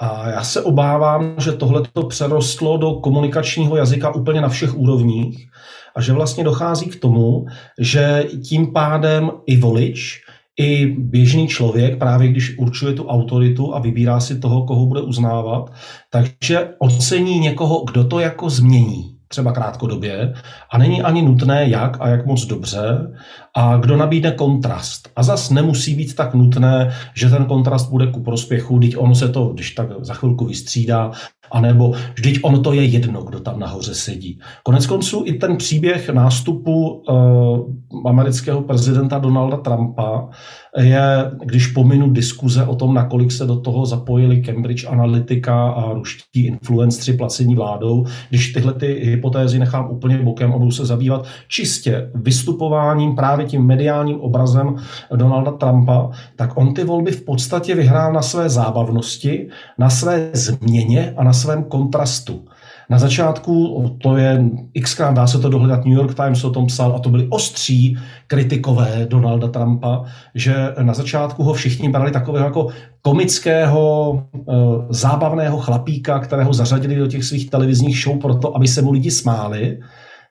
A 0.02 0.30
já 0.30 0.44
se 0.44 0.62
obávám, 0.62 1.36
že 1.38 1.52
tohle 1.52 1.84
to 1.94 2.04
přerostlo 2.04 2.78
do 2.78 2.94
komunikačního 2.94 3.76
jazyka 3.76 4.16
úplně 4.16 4.42
na 4.42 4.50
všech 4.50 4.78
úrovních 4.78 5.48
a 5.96 6.02
že 6.02 6.14
vlastně 6.14 6.44
dochází 6.44 6.86
k 6.86 7.00
tomu, 7.00 7.46
že 7.80 8.26
tím 8.50 8.74
pádem 8.74 9.32
i 9.46 9.58
volič, 9.58 10.22
i 10.60 10.86
běžný 10.86 11.48
člověk, 11.48 11.98
právě 11.98 12.28
když 12.28 12.58
určuje 12.58 12.94
tu 12.94 13.08
autoritu 13.08 13.76
a 13.76 13.80
vybírá 13.80 14.20
si 14.20 14.40
toho, 14.40 14.66
koho 14.66 14.86
bude 14.86 15.02
uznávat, 15.02 15.74
takže 16.10 16.70
ocení 16.80 17.40
někoho, 17.40 17.84
kdo 17.86 18.04
to 18.04 18.20
jako 18.20 18.50
změní 18.50 19.19
třeba 19.30 19.52
krátkodobě 19.52 20.34
a 20.72 20.78
není 20.78 21.02
ani 21.02 21.22
nutné, 21.22 21.70
jak 21.70 21.98
a 22.00 22.08
jak 22.08 22.26
moc 22.26 22.46
dobře 22.46 23.12
a 23.56 23.78
kdo 23.78 23.98
nabídne 23.98 24.32
kontrast. 24.32 25.10
A 25.16 25.24
zas 25.24 25.50
nemusí 25.50 25.96
být 25.96 26.16
tak 26.16 26.34
nutné, 26.34 26.92
že 27.14 27.30
ten 27.30 27.46
kontrast 27.46 27.90
bude 27.90 28.08
ku 28.08 28.24
prospěchu, 28.24 28.80
teď 28.80 28.98
ono 28.98 29.16
se 29.16 29.30
to, 29.30 29.46
když 29.46 29.72
tak 29.72 29.88
za 30.02 30.14
chvilku 30.14 30.46
vystřídá, 30.46 31.12
anebo 31.52 31.94
vždyť 32.14 32.40
ono 32.44 32.60
to 32.60 32.74
je 32.74 32.86
jedno, 32.86 33.22
kdo 33.24 33.40
tam 33.40 33.60
nahoře 33.60 33.96
sedí. 33.96 34.40
Konec 34.64 34.86
konců 34.86 35.24
i 35.26 35.34
ten 35.34 35.58
příběh 35.58 36.10
nástupu 36.10 36.90
uh, 36.90 38.10
amerického 38.10 38.62
prezidenta 38.62 39.20
Donalda 39.20 39.58
Trumpa 39.58 40.30
je, 40.78 41.02
když 41.46 41.68
pominu 41.68 42.10
diskuze 42.10 42.66
o 42.66 42.76
tom, 42.76 42.94
nakolik 42.94 43.32
se 43.32 43.46
do 43.46 43.60
toho 43.60 43.86
zapojili 43.86 44.42
Cambridge 44.42 44.86
Analytica 44.86 45.70
a 45.70 45.94
ruští 45.94 46.46
influencři 46.46 47.14
placení 47.14 47.56
vládou, 47.56 48.06
když 48.30 48.54
tyhle 48.54 48.74
ty 48.74 48.88
hypotézy 48.88 49.60
nechám 49.60 49.92
úplně 49.92 50.18
bokem 50.18 50.54
a 50.54 50.58
budu 50.58 50.72
se 50.72 50.86
zabývat 50.86 51.28
čistě 51.48 52.12
vystupováním, 52.16 53.16
právě 53.16 53.46
tím 53.46 53.66
mediálním 53.66 54.20
obrazem 54.20 54.76
Donalda 55.16 55.52
Trumpa, 55.52 56.10
tak 56.36 56.58
on 56.58 56.74
ty 56.74 56.84
volby 56.84 57.12
v 57.12 57.26
podstatě 57.26 57.76
vyhrál 57.76 58.14
na 58.14 58.22
své 58.22 58.50
zábavnosti, 58.50 59.48
na 59.78 59.90
své 59.90 60.30
změně 60.34 61.14
a 61.18 61.24
na 61.24 61.34
svém 61.34 61.64
kontrastu. 61.64 62.46
Na 62.90 63.00
začátku, 63.00 63.86
to 64.02 64.18
je 64.18 64.44
xkrát, 64.84 65.14
dá 65.14 65.28
se 65.28 65.40
to 65.40 65.50
dohledat, 65.50 65.86
New 65.86 65.94
York 65.94 66.16
Times 66.16 66.44
o 66.44 66.50
tom 66.50 66.68
psal 66.68 66.96
a 66.96 67.00
to 67.00 67.10
byli 67.10 67.28
ostří 67.30 67.98
kritikové 68.28 69.06
Donalda 69.10 69.48
Trumpa, 69.48 70.04
že 70.36 70.56
na 70.82 70.94
začátku 70.94 71.44
ho 71.44 71.54
všichni 71.54 71.90
brali 71.90 72.12
takového 72.12 72.46
jako 72.46 72.68
komického, 73.02 74.24
eh, 74.36 74.54
zábavného 74.90 75.58
chlapíka, 75.58 76.20
kterého 76.20 76.54
zařadili 76.54 76.96
do 76.96 77.08
těch 77.08 77.24
svých 77.24 77.50
televizních 77.50 78.04
show 78.04 78.18
proto, 78.18 78.56
aby 78.56 78.68
se 78.68 78.82
mu 78.82 78.92
lidi 78.92 79.12
smáli. 79.12 79.80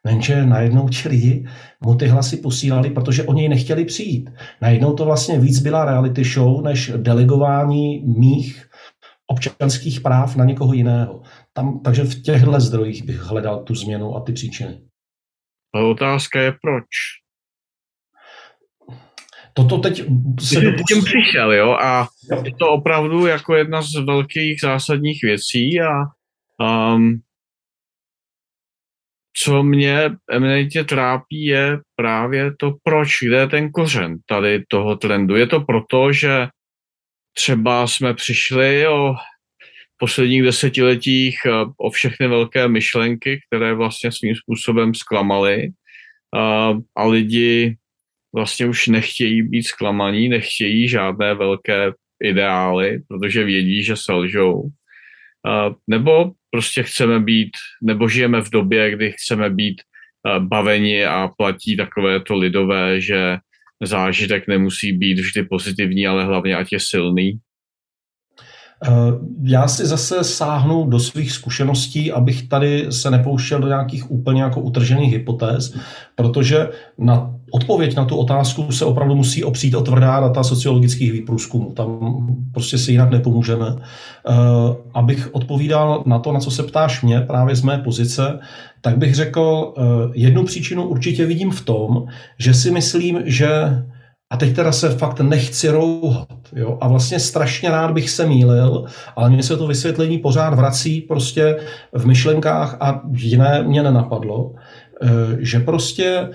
Jenže 0.07 0.47
najednou 0.47 0.89
ti 0.89 1.09
lidi 1.09 1.45
mu 1.85 1.95
ty 1.95 2.07
hlasy 2.07 2.37
posílali, 2.37 2.91
protože 2.91 3.25
oni 3.25 3.49
nechtěli 3.49 3.85
přijít. 3.85 4.31
Najednou 4.63 4.93
to 4.93 5.05
vlastně 5.05 5.39
víc 5.39 5.59
byla 5.59 5.85
reality 5.85 6.25
show, 6.25 6.63
než 6.63 6.93
delegování 6.97 8.03
mých 8.19 8.69
občanských 9.27 10.01
práv 10.01 10.37
na 10.37 10.45
někoho 10.45 10.73
jiného. 10.73 11.21
Tam, 11.53 11.81
takže 11.81 12.03
v 12.03 12.23
těchto 12.23 12.61
zdrojích 12.61 13.05
bych 13.05 13.17
hledal 13.17 13.65
tu 13.65 13.75
změnu 13.75 14.17
a 14.17 14.21
ty 14.21 14.33
příčiny. 14.33 14.81
A 15.75 15.81
otázka 15.81 16.41
je 16.41 16.53
proč? 16.53 16.85
toto 19.59 19.79
teď 19.79 20.03
se 20.41 20.61
dopustí... 20.61 20.95
tím 20.95 21.05
přišel, 21.05 21.53
jo, 21.53 21.71
a 21.71 22.09
je 22.45 22.55
to 22.59 22.69
opravdu 22.69 23.27
jako 23.27 23.55
jedna 23.55 23.83
z 23.83 23.95
velkých 23.95 24.61
zásadních 24.61 25.23
věcí 25.23 25.81
a 25.81 26.05
um, 26.95 27.21
co 29.45 29.63
mě 29.63 30.11
eminentně 30.31 30.85
trápí, 30.85 31.45
je 31.45 31.79
právě 31.97 32.57
to, 32.57 32.73
proč, 32.83 33.09
kde 33.23 33.37
je 33.37 33.47
ten 33.47 33.71
kořen 33.71 34.17
tady 34.27 34.65
toho 34.69 34.97
trendu. 34.97 35.37
Je 35.37 35.47
to 35.47 35.61
proto, 35.61 36.13
že 36.13 36.49
třeba 37.37 37.87
jsme 37.87 38.15
přišli 38.15 38.89
o 38.89 39.15
posledních 39.99 40.43
desetiletích 40.43 41.39
eh, 41.47 41.51
o 41.77 41.91
všechny 41.91 42.29
velké 42.29 42.69
myšlenky, 42.69 43.41
které 43.47 43.75
vlastně 43.75 44.13
svým 44.13 44.35
způsobem 44.35 44.95
zklamaly 44.95 45.71
a, 46.35 46.75
a 46.97 47.07
lidi 47.07 47.77
vlastně 48.35 48.67
už 48.67 48.87
nechtějí 48.87 49.43
být 49.43 49.63
zklamaní, 49.63 50.29
nechtějí 50.29 50.89
žádné 50.89 51.35
velké 51.35 51.93
ideály, 52.25 53.01
protože 53.09 53.45
vědí, 53.45 53.83
že 53.83 53.97
selžou. 53.97 54.63
A, 55.47 55.71
nebo 55.87 56.33
prostě 56.51 56.83
chceme 56.83 57.21
být, 57.21 57.51
nebo 57.83 58.09
žijeme 58.09 58.41
v 58.43 58.51
době, 58.51 58.91
kdy 58.91 59.13
chceme 59.13 59.51
být 59.51 59.81
eh, 59.81 60.41
baveni 60.41 61.05
a 61.05 61.29
platí 61.37 61.77
takové 61.77 62.21
to 62.21 62.35
lidové, 62.35 63.01
že 63.01 63.37
zážitek 63.83 64.49
nemusí 64.49 64.93
být 64.93 65.19
vždy 65.19 65.43
pozitivní, 65.43 66.07
ale 66.07 66.25
hlavně 66.25 66.57
ať 66.57 66.73
je 66.73 66.81
silný. 66.81 67.39
Eh, 68.85 68.91
já 69.43 69.69
si 69.69 69.87
zase 69.87 70.25
sáhnu 70.25 70.85
do 70.85 70.99
svých 70.99 71.33
zkušeností, 71.33 72.13
abych 72.13 72.49
tady 72.49 72.87
se 72.91 73.11
nepouštěl 73.11 73.61
do 73.61 73.69
nějakých 73.69 74.11
úplně 74.11 74.43
jako 74.43 74.61
utržených 74.61 75.13
hypotéz, 75.13 75.75
protože 76.15 76.69
na 76.99 77.35
odpověď 77.51 77.97
na 77.97 78.05
tu 78.05 78.17
otázku 78.17 78.73
se 78.73 78.85
opravdu 78.85 79.15
musí 79.15 79.45
opřít 79.45 79.75
o 79.75 79.81
tvrdá 79.81 80.21
data 80.21 80.43
sociologických 80.43 81.13
výprůzkumů. 81.13 81.73
Tam 81.73 81.99
prostě 82.53 82.79
si 82.79 82.93
jinak 82.93 83.11
nepomůžeme. 83.11 83.67
Eh, 83.77 84.33
abych 84.95 85.29
odpovídal 85.33 86.03
na 86.07 86.19
to, 86.19 86.33
na 86.33 86.41
co 86.41 86.51
se 86.51 86.63
ptáš 86.63 87.03
mě, 87.03 87.21
právě 87.21 87.57
z 87.57 87.63
mé 87.63 87.79
pozice, 87.79 88.39
tak 88.81 88.99
bych 88.99 89.15
řekl, 89.15 89.75
eh, 89.77 89.83
jednu 90.15 90.45
příčinu 90.45 90.89
určitě 90.89 91.27
vidím 91.27 91.51
v 91.51 91.65
tom, 91.65 92.05
že 92.39 92.55
si 92.55 92.71
myslím, 92.71 93.23
že 93.25 93.49
a 94.31 94.37
teď 94.37 94.57
teda 94.57 94.73
se 94.73 94.91
fakt 94.91 95.21
nechci 95.21 95.69
rouhat. 95.69 96.29
Jo? 96.57 96.79
A 96.81 96.89
vlastně 96.89 97.21
strašně 97.21 97.71
rád 97.71 97.91
bych 97.91 98.11
se 98.11 98.27
mýlil, 98.27 98.85
ale 99.17 99.31
mně 99.31 99.43
se 99.43 99.57
to 99.57 99.67
vysvětlení 99.67 100.19
pořád 100.19 100.55
vrací 100.55 101.01
prostě 101.01 101.57
v 101.93 102.07
myšlenkách 102.07 102.77
a 102.81 103.03
jiné 103.13 103.63
mě 103.63 103.83
nenapadlo, 103.83 104.53
eh, 105.03 105.09
že 105.39 105.61
prostě 105.61 106.29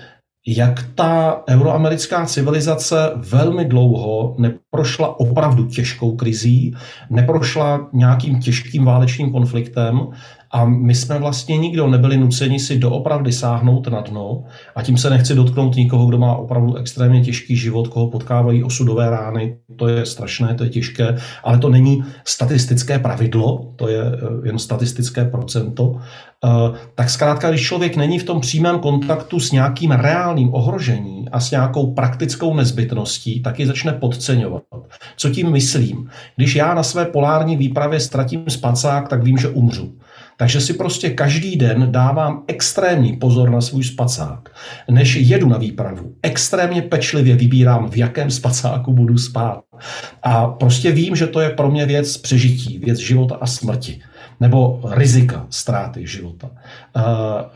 jak 0.46 0.86
ta 0.94 1.42
euroamerická 1.50 2.26
civilizace 2.26 3.12
velmi 3.16 3.64
dlouho 3.64 4.34
neprošla 4.38 5.20
opravdu 5.20 5.64
těžkou 5.64 6.16
krizí, 6.16 6.74
neprošla 7.10 7.88
nějakým 7.92 8.40
těžkým 8.40 8.84
válečným 8.84 9.32
konfliktem 9.32 10.06
a 10.54 10.64
my 10.64 10.94
jsme 10.94 11.18
vlastně 11.18 11.56
nikdo 11.56 11.86
nebyli 11.86 12.16
nuceni 12.16 12.58
si 12.60 12.78
doopravdy 12.78 13.32
sáhnout 13.32 13.86
na 13.86 14.00
dno 14.00 14.44
a 14.76 14.82
tím 14.82 14.96
se 14.96 15.10
nechci 15.10 15.34
dotknout 15.34 15.76
nikoho, 15.76 16.06
kdo 16.06 16.18
má 16.18 16.36
opravdu 16.36 16.76
extrémně 16.76 17.20
těžký 17.20 17.56
život, 17.56 17.88
koho 17.88 18.06
potkávají 18.06 18.64
osudové 18.64 19.10
rány. 19.10 19.56
To 19.76 19.88
je 19.88 20.06
strašné, 20.06 20.54
to 20.54 20.64
je 20.64 20.70
těžké, 20.70 21.16
ale 21.44 21.58
to 21.58 21.68
není 21.68 22.04
statistické 22.24 22.98
pravidlo, 22.98 23.72
to 23.76 23.88
je 23.88 24.02
eh, 24.02 24.46
jen 24.46 24.58
statistické 24.58 25.24
procento. 25.24 25.96
Eh, 26.44 26.48
tak 26.94 27.10
zkrátka, 27.10 27.50
když 27.50 27.66
člověk 27.66 27.96
není 27.96 28.18
v 28.18 28.24
tom 28.24 28.40
přímém 28.40 28.78
kontaktu 28.78 29.40
s 29.40 29.52
nějakým 29.52 29.90
reálným 29.90 30.54
ohrožením 30.54 31.28
a 31.32 31.40
s 31.40 31.50
nějakou 31.50 31.94
praktickou 31.94 32.54
nezbytností, 32.54 33.42
tak 33.42 33.58
ji 33.58 33.66
začne 33.66 33.92
podceňovat. 33.92 34.62
Co 35.16 35.30
tím 35.30 35.50
myslím? 35.50 36.10
Když 36.36 36.56
já 36.56 36.74
na 36.74 36.82
své 36.82 37.04
polární 37.04 37.56
výpravě 37.56 38.00
ztratím 38.00 38.44
spacák, 38.48 39.08
tak 39.08 39.22
vím, 39.22 39.38
že 39.38 39.48
umřu. 39.48 39.92
Takže 40.36 40.60
si 40.60 40.74
prostě 40.74 41.10
každý 41.10 41.56
den 41.56 41.86
dávám 41.90 42.44
extrémní 42.46 43.16
pozor 43.16 43.50
na 43.50 43.60
svůj 43.60 43.84
spacák. 43.84 44.48
Než 44.90 45.16
jedu 45.16 45.48
na 45.48 45.58
výpravu, 45.58 46.14
extrémně 46.22 46.82
pečlivě 46.82 47.36
vybírám, 47.36 47.90
v 47.90 47.96
jakém 47.96 48.30
spacáku 48.30 48.92
budu 48.92 49.18
spát. 49.18 49.60
A 50.22 50.46
prostě 50.46 50.92
vím, 50.92 51.16
že 51.16 51.26
to 51.26 51.40
je 51.40 51.50
pro 51.50 51.70
mě 51.70 51.86
věc 51.86 52.16
přežití, 52.16 52.78
věc 52.78 52.98
života 52.98 53.34
a 53.40 53.46
smrti 53.46 54.02
nebo 54.40 54.80
rizika 54.90 55.46
ztráty 55.50 56.06
života. 56.06 56.50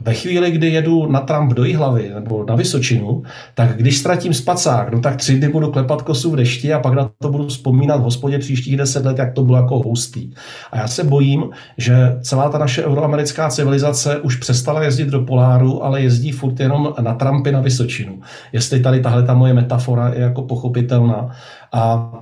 Ve 0.00 0.14
chvíli, 0.14 0.50
kdy 0.50 0.68
jedu 0.68 1.12
na 1.12 1.20
Trump 1.20 1.52
do 1.52 1.64
Jihlavy 1.64 2.11
nebo 2.14 2.44
na 2.49 2.54
Vysočinu, 2.54 3.23
tak 3.54 3.76
když 3.76 3.99
ztratím 3.99 4.35
spacák, 4.35 4.92
no 4.92 5.00
tak 5.00 5.16
tři 5.16 5.38
dny 5.38 5.49
budu 5.49 5.70
klepat 5.73 6.02
kosu 6.02 6.30
v 6.30 6.37
dešti 6.37 6.73
a 6.75 6.80
pak 6.80 6.94
na 6.94 7.11
to 7.18 7.28
budu 7.28 7.47
vzpomínat 7.47 8.00
v 8.00 8.04
hospodě 8.04 8.38
příštích 8.38 8.76
deset 8.76 9.04
let, 9.04 9.18
jak 9.18 9.32
to 9.32 9.44
bylo 9.44 9.58
jako 9.58 9.78
hustý. 9.78 10.30
A 10.73 10.78
já 10.78 10.88
se 10.88 11.04
bojím, 11.04 11.50
že 11.76 12.18
celá 12.20 12.49
ta 12.49 12.58
naše 12.58 12.85
euroamerická 12.85 13.49
civilizace 13.49 14.18
už 14.18 14.37
přestala 14.37 14.82
jezdit 14.82 15.08
do 15.08 15.20
Poláru, 15.20 15.85
ale 15.85 16.02
jezdí 16.02 16.32
furt 16.32 16.61
jenom 16.61 16.94
na 17.00 17.14
Trumpy 17.14 17.52
na 17.52 17.61
Vysočinu. 17.61 18.20
Jestli 18.52 18.80
tady 18.80 19.00
tahle 19.00 19.23
ta 19.23 19.35
moje 19.35 19.54
metafora 19.54 20.08
je 20.08 20.20
jako 20.20 20.42
pochopitelná. 20.42 21.30
A 21.73 22.12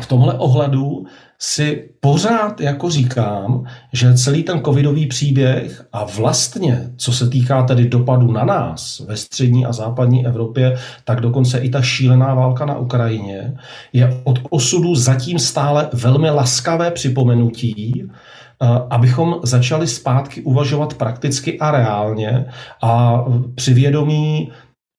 v 0.00 0.06
tomhle 0.06 0.34
ohledu 0.34 1.04
si 1.38 1.88
pořád 2.00 2.60
jako 2.60 2.90
říkám, 2.90 3.64
že 3.92 4.14
celý 4.14 4.42
ten 4.42 4.60
covidový 4.64 5.06
příběh 5.06 5.84
a 5.92 6.04
vlastně, 6.04 6.90
co 6.96 7.12
se 7.12 7.30
týká 7.30 7.62
tedy 7.62 7.88
dopadu 7.88 8.32
na 8.32 8.44
nás 8.44 9.00
ve 9.00 9.16
střední 9.16 9.66
a 9.66 9.72
západní 9.72 10.26
Evropě, 10.26 10.78
tak 11.04 11.20
dokonce 11.20 11.58
i 11.58 11.70
ta 11.70 11.82
šílená 11.82 12.34
válka 12.34 12.66
na 12.66 12.78
Ukrajině, 12.78 13.54
je 13.92 14.20
od 14.24 14.38
osudu 14.50 14.94
zatím 14.94 15.38
stále 15.38 15.88
velmi 15.92 16.30
laskavé 16.30 16.90
připomenutí, 16.90 18.04
eh, 18.04 18.66
abychom 18.90 19.36
začali 19.42 19.86
zpátky 19.86 20.42
uvažovat 20.42 20.94
prakticky 20.94 21.58
a 21.58 21.70
reálně 21.70 22.44
a 22.82 23.24
při 23.54 23.74
vědomí 23.74 24.52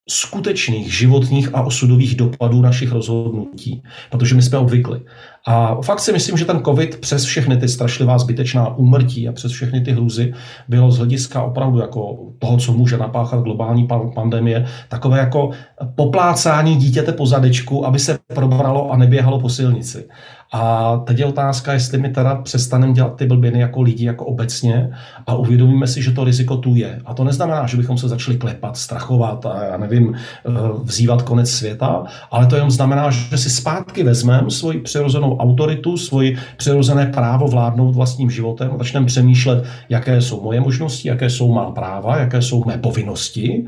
skutečných 0.09 0.93
životních 0.93 1.55
a 1.55 1.61
osudových 1.61 2.15
dopadů 2.15 2.61
našich 2.61 2.91
rozhodnutí, 2.91 3.83
protože 4.11 4.35
my 4.35 4.41
jsme 4.41 4.57
odvykli. 4.57 5.01
A 5.45 5.81
fakt 5.81 5.99
si 5.99 6.11
myslím, 6.11 6.37
že 6.37 6.45
ten 6.45 6.61
COVID 6.65 6.97
přes 6.97 7.23
všechny 7.23 7.57
ty 7.57 7.67
strašlivá 7.67 8.17
zbytečná 8.17 8.75
úmrtí 8.77 9.27
a 9.27 9.31
přes 9.31 9.51
všechny 9.51 9.81
ty 9.81 9.91
hruzy 9.91 10.33
bylo 10.67 10.91
z 10.91 10.97
hlediska 10.97 11.43
opravdu 11.43 11.79
jako 11.79 12.17
toho, 12.39 12.57
co 12.57 12.73
může 12.73 12.97
napáchat 12.97 13.41
globální 13.41 13.87
pandemie, 14.15 14.65
takové 14.89 15.19
jako 15.19 15.49
poplácání 15.95 16.75
dítěte 16.75 17.11
po 17.11 17.25
zadečku, 17.25 17.85
aby 17.85 17.99
se 17.99 18.19
probralo 18.33 18.91
a 18.91 18.97
neběhalo 18.97 19.39
po 19.39 19.49
silnici. 19.49 20.07
A 20.53 20.97
teď 20.97 21.19
je 21.19 21.25
otázka, 21.25 21.73
jestli 21.73 21.97
my 21.97 22.09
teda 22.09 22.35
přestaneme 22.35 22.93
dělat 22.93 23.15
ty 23.15 23.25
blbiny 23.25 23.59
jako 23.59 23.81
lidi, 23.81 24.05
jako 24.05 24.25
obecně 24.25 24.89
a 25.27 25.35
uvědomíme 25.35 25.87
si, 25.87 26.01
že 26.01 26.11
to 26.11 26.23
riziko 26.23 26.57
tu 26.57 26.75
je. 26.75 27.01
A 27.05 27.13
to 27.13 27.23
neznamená, 27.23 27.67
že 27.67 27.77
bychom 27.77 27.97
se 27.97 28.07
začali 28.07 28.37
klepat, 28.37 28.77
strachovat 28.77 29.45
a 29.45 29.63
já 29.63 29.77
nevím, 29.77 30.15
eh, 30.15 30.51
vzývat 30.83 31.21
konec 31.21 31.49
světa, 31.49 32.03
ale 32.31 32.45
to 32.45 32.55
jenom 32.55 32.71
znamená, 32.71 33.09
že 33.09 33.37
si 33.37 33.49
zpátky 33.49 34.03
vezmeme 34.03 34.51
svoji 34.51 34.79
přirozenou 34.79 35.37
autoritu, 35.37 35.97
svoji 35.97 36.37
přirozené 36.57 37.05
právo 37.05 37.47
vládnout 37.47 37.91
vlastním 37.91 38.29
životem 38.29 38.71
a 38.73 38.77
začneme 38.77 39.05
přemýšlet, 39.05 39.63
jaké 39.89 40.21
jsou 40.21 40.41
moje 40.43 40.61
možnosti, 40.61 41.07
jaké 41.07 41.29
jsou 41.29 41.53
má 41.53 41.71
práva, 41.71 42.17
jaké 42.17 42.41
jsou 42.41 42.63
mé 42.65 42.77
povinnosti 42.77 43.65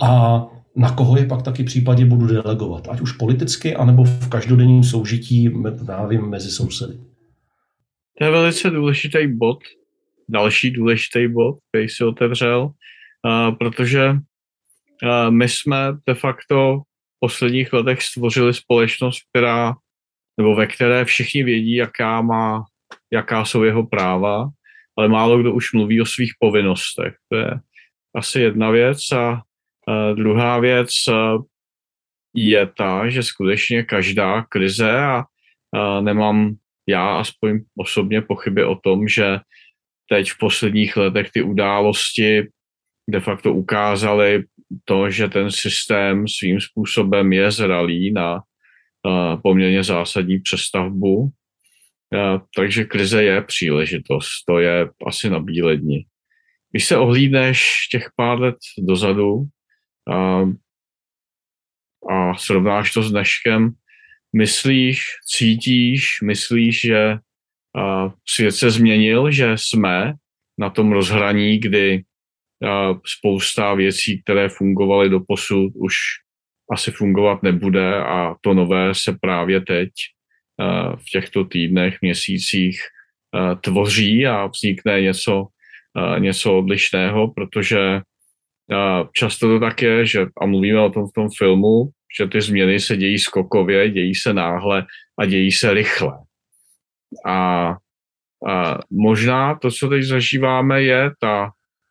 a 0.00 0.42
na 0.78 0.92
koho 0.92 1.16
je 1.16 1.26
pak 1.26 1.42
taky 1.42 1.64
případě 1.64 2.04
budu 2.04 2.26
delegovat, 2.26 2.88
ať 2.88 3.00
už 3.00 3.12
politicky, 3.12 3.74
anebo 3.74 4.04
v 4.04 4.28
každodenním 4.28 4.84
soužití 4.84 5.48
nevím, 5.86 6.28
mezi 6.28 6.50
sousedy. 6.50 6.98
To 8.18 8.24
je 8.24 8.30
velice 8.30 8.70
důležitý 8.70 9.18
bod, 9.26 9.58
další 10.28 10.70
důležitý 10.70 11.28
bod, 11.28 11.58
který 11.68 11.88
si 11.88 12.04
otevřel, 12.04 12.70
protože 13.58 14.16
my 15.30 15.48
jsme 15.48 15.76
de 16.06 16.14
facto 16.14 16.78
v 17.16 17.20
posledních 17.20 17.72
letech 17.72 18.02
stvořili 18.02 18.54
společnost, 18.54 19.20
která, 19.30 19.74
nebo 20.38 20.54
ve 20.54 20.66
které 20.66 21.04
všichni 21.04 21.44
vědí, 21.44 21.74
jaká, 21.74 22.22
má, 22.22 22.64
jaká 23.12 23.44
jsou 23.44 23.62
jeho 23.62 23.86
práva, 23.86 24.48
ale 24.98 25.08
málo 25.08 25.38
kdo 25.38 25.54
už 25.54 25.72
mluví 25.72 26.00
o 26.00 26.06
svých 26.06 26.32
povinnostech. 26.38 27.14
To 27.28 27.36
je 27.38 27.50
asi 28.16 28.40
jedna 28.40 28.70
věc 28.70 28.98
a 29.12 29.42
druhá 30.14 30.58
věc 30.58 30.88
je 32.34 32.66
ta, 32.66 33.08
že 33.08 33.22
skutečně 33.22 33.82
každá 33.82 34.42
krize 34.42 35.00
a 35.00 35.24
nemám 36.00 36.54
já 36.88 37.16
aspoň 37.18 37.60
osobně 37.78 38.22
pochyby 38.22 38.64
o 38.64 38.74
tom, 38.74 39.08
že 39.08 39.38
teď 40.10 40.30
v 40.30 40.38
posledních 40.38 40.96
letech 40.96 41.30
ty 41.30 41.42
události 41.42 42.48
de 43.10 43.20
facto 43.20 43.54
ukázaly 43.54 44.44
to, 44.84 45.10
že 45.10 45.28
ten 45.28 45.50
systém 45.50 46.28
svým 46.28 46.60
způsobem 46.60 47.32
je 47.32 47.50
zralý 47.50 48.12
na 48.12 48.40
poměrně 49.42 49.84
zásadní 49.84 50.38
přestavbu. 50.38 51.30
Takže 52.56 52.84
krize 52.84 53.24
je 53.24 53.42
příležitost, 53.42 54.28
to 54.48 54.58
je 54.58 54.88
asi 55.06 55.30
na 55.30 55.40
bíledni. 55.40 56.06
Když 56.70 56.84
se 56.84 56.96
ohlídneš 56.96 57.88
těch 57.92 58.08
pár 58.16 58.40
let 58.40 58.56
dozadu, 58.78 59.44
a 62.10 62.34
srovnáš 62.36 62.92
to 62.92 63.02
s 63.02 63.10
dneškem, 63.10 63.70
myslíš, 64.36 65.02
cítíš, 65.36 66.20
myslíš, 66.22 66.80
že 66.80 67.18
svět 68.28 68.52
se 68.52 68.70
změnil, 68.70 69.30
že 69.30 69.52
jsme 69.56 70.14
na 70.58 70.70
tom 70.70 70.92
rozhraní, 70.92 71.58
kdy 71.58 72.02
spousta 73.06 73.74
věcí, 73.74 74.22
které 74.22 74.48
fungovaly 74.48 75.08
do 75.08 75.20
posud, 75.20 75.72
už 75.74 75.94
asi 76.72 76.90
fungovat 76.90 77.42
nebude 77.42 77.94
a 77.94 78.34
to 78.40 78.54
nové 78.54 78.94
se 78.94 79.16
právě 79.20 79.60
teď 79.60 79.90
v 80.96 81.04
těchto 81.12 81.44
týdnech, 81.44 81.98
měsících 82.02 82.80
tvoří 83.60 84.26
a 84.26 84.46
vznikne 84.46 85.00
něco, 85.00 85.46
něco 86.18 86.58
odlišného, 86.58 87.28
protože 87.34 88.00
často 89.12 89.48
to 89.48 89.60
tak 89.60 89.82
je, 89.82 90.06
že, 90.06 90.26
a 90.40 90.46
mluvíme 90.46 90.80
o 90.80 90.90
tom 90.90 91.06
v 91.08 91.12
tom 91.14 91.28
filmu, 91.38 91.90
že 92.18 92.26
ty 92.26 92.40
změny 92.40 92.80
se 92.80 92.96
dějí 92.96 93.18
skokově, 93.18 93.90
dějí 93.90 94.14
se 94.14 94.32
náhle 94.32 94.86
a 95.18 95.26
dějí 95.26 95.52
se 95.52 95.74
rychle. 95.74 96.18
A, 97.26 97.68
a 98.48 98.78
možná 98.90 99.54
to, 99.54 99.70
co 99.70 99.88
teď 99.88 100.02
zažíváme, 100.02 100.82
je 100.82 101.10
ta, 101.20 101.50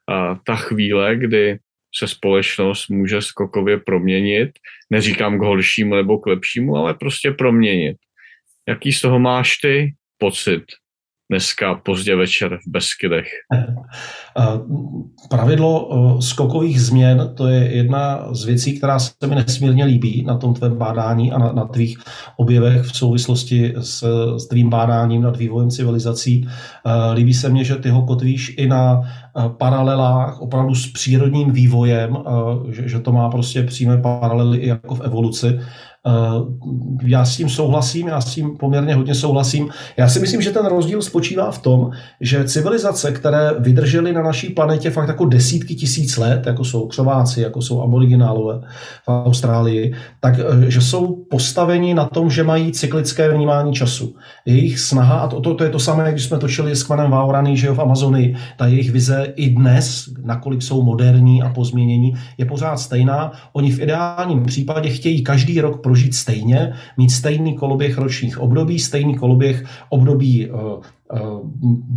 a, 0.09 0.35
ta 0.35 0.55
chvíle, 0.55 1.15
kdy 1.15 1.57
se 1.95 2.07
společnost 2.07 2.89
může 2.89 3.21
skokově 3.21 3.77
proměnit. 3.77 4.49
Neříkám 4.89 5.39
k 5.39 5.41
horšímu 5.41 5.95
nebo 5.95 6.17
k 6.17 6.25
lepšímu, 6.25 6.75
ale 6.75 6.93
prostě 6.93 7.31
proměnit. 7.31 7.97
Jaký 8.67 8.93
z 8.93 9.01
toho 9.01 9.19
máš 9.19 9.57
ty 9.57 9.93
pocit? 10.17 10.63
Dneska 11.29 11.75
pozdě 11.75 12.15
večer 12.15 12.57
v 12.57 12.71
Beskydech. 12.71 13.27
Pravidlo 15.29 15.89
skokových 16.21 16.81
změn, 16.81 17.33
to 17.37 17.47
je 17.47 17.75
jedna 17.75 18.27
z 18.31 18.45
věcí, 18.45 18.77
která 18.77 18.99
se 18.99 19.11
mi 19.27 19.35
nesmírně 19.35 19.85
líbí 19.85 20.23
na 20.23 20.37
tom 20.37 20.53
tvém 20.53 20.77
bádání 20.77 21.31
a 21.31 21.37
na, 21.37 21.51
na 21.51 21.65
tvých 21.65 21.97
objevech 22.37 22.81
v 22.81 22.97
souvislosti 22.97 23.73
s, 23.79 24.03
s 24.37 24.47
tvým 24.47 24.69
bádáním 24.69 25.21
nad 25.21 25.37
vývojem 25.37 25.69
civilizací. 25.69 26.47
Líbí 27.13 27.33
se 27.33 27.49
mně, 27.49 27.63
že 27.63 27.75
ty 27.75 27.89
ho 27.89 28.01
kotvíš 28.01 28.55
i 28.57 28.67
na 28.67 29.01
paralelách 29.57 30.41
opravdu 30.41 30.75
s 30.75 30.91
přírodním 30.91 31.51
vývojem, 31.51 32.17
že, 32.69 32.89
že 32.89 32.99
to 32.99 33.11
má 33.11 33.29
prostě 33.29 33.63
přímé 33.63 33.97
paralely 33.97 34.57
i 34.57 34.67
jako 34.67 34.95
v 34.95 35.01
evoluci. 35.01 35.59
Eh, 36.07 36.41
já 37.03 37.25
s 37.25 37.37
tím 37.37 37.49
souhlasím, 37.49 38.07
já 38.07 38.21
s 38.21 38.25
tím 38.25 38.57
poměrně 38.57 38.95
hodně 38.95 39.15
souhlasím. 39.15 39.69
Já 39.97 40.09
si 40.09 40.19
myslím, 40.19 40.41
že 40.41 40.51
ten 40.51 40.65
rozdíl 40.65 41.01
spočívá 41.01 41.51
v 41.51 41.57
tom, 41.59 41.91
že 42.21 42.43
civilizace, 42.43 43.11
které 43.11 43.51
vydržely 43.59 44.13
na 44.13 44.23
naší 44.23 44.49
planetě 44.49 44.89
fakt 44.89 45.07
jako 45.07 45.25
desítky 45.25 45.75
tisíc 45.75 46.17
let, 46.17 46.45
jako 46.45 46.63
jsou 46.63 46.87
křováci, 46.87 47.41
jako 47.41 47.61
jsou 47.61 47.81
aboriginálové 47.81 48.61
v 49.03 49.09
Austrálii, 49.25 49.93
tak 50.19 50.39
eh, 50.39 50.71
že 50.71 50.81
jsou 50.81 51.25
postaveni 51.29 51.93
na 51.93 52.05
tom, 52.05 52.29
že 52.29 52.43
mají 52.43 52.71
cyklické 52.71 53.33
vnímání 53.33 53.73
času. 53.73 54.15
Jejich 54.45 54.79
snaha, 54.79 55.19
a 55.19 55.27
to, 55.27 55.41
to, 55.41 55.53
to 55.53 55.63
je 55.63 55.69
to 55.69 55.79
samé, 55.79 56.11
když 56.11 56.23
jsme 56.23 56.37
točili 56.37 56.75
s 56.75 56.83
Kvanem 56.83 57.11
Vaurany, 57.11 57.57
že 57.57 57.67
jo, 57.67 57.75
v 57.75 57.81
Amazonii, 57.81 58.35
ta 58.57 58.67
jejich 58.67 58.91
vize 58.91 59.33
i 59.35 59.49
dnes, 59.49 60.09
nakolik 60.23 60.61
jsou 60.61 60.83
moderní 60.83 61.43
a 61.43 61.49
pozměnění, 61.49 62.13
je 62.37 62.45
pořád 62.45 62.77
stejná. 62.77 63.31
Oni 63.53 63.71
v 63.71 63.79
ideálním 63.79 64.43
případě 64.43 64.89
chtějí 64.89 65.23
každý 65.23 65.61
rok 65.61 65.81
pro 65.81 65.96
prožít 65.97 66.15
stejně, 66.15 66.73
mít 66.97 67.09
stejný 67.09 67.55
koloběh 67.55 67.97
ročních 67.97 68.39
období, 68.39 68.79
stejný 68.79 69.15
koloběh 69.15 69.65
období 69.89 70.45
eh, 70.45 70.49
eh, 71.13 71.19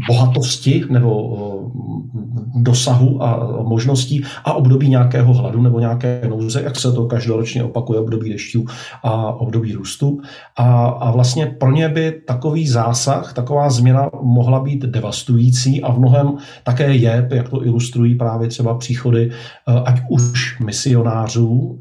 bohatosti 0.08 0.84
nebo 0.90 1.12
eh, 1.36 2.20
dosahu 2.54 3.22
a 3.22 3.62
možností 3.62 4.24
a 4.44 4.52
období 4.52 4.88
nějakého 4.88 5.34
hladu 5.34 5.62
nebo 5.62 5.80
nějaké 5.80 6.22
nouze, 6.28 6.62
jak 6.62 6.76
se 6.76 6.92
to 6.92 7.06
každoročně 7.06 7.64
opakuje, 7.64 8.00
období 8.00 8.30
dešťů 8.30 8.64
a 9.02 9.32
období 9.32 9.72
růstu. 9.72 10.20
A, 10.56 10.86
a 10.86 11.10
vlastně 11.10 11.46
pro 11.46 11.70
ně 11.70 11.88
by 11.88 12.22
takový 12.26 12.68
zásah, 12.68 13.32
taková 13.32 13.70
změna 13.70 14.10
mohla 14.22 14.60
být 14.60 14.82
devastující 14.82 15.82
a 15.82 15.92
v 15.92 15.98
mnohem 15.98 16.36
také 16.64 16.94
je, 16.94 17.28
jak 17.30 17.48
to 17.48 17.64
ilustrují 17.64 18.14
právě 18.14 18.48
třeba 18.48 18.74
příchody 18.74 19.30
ať 19.84 20.00
už 20.08 20.60
misionářů, 20.60 21.80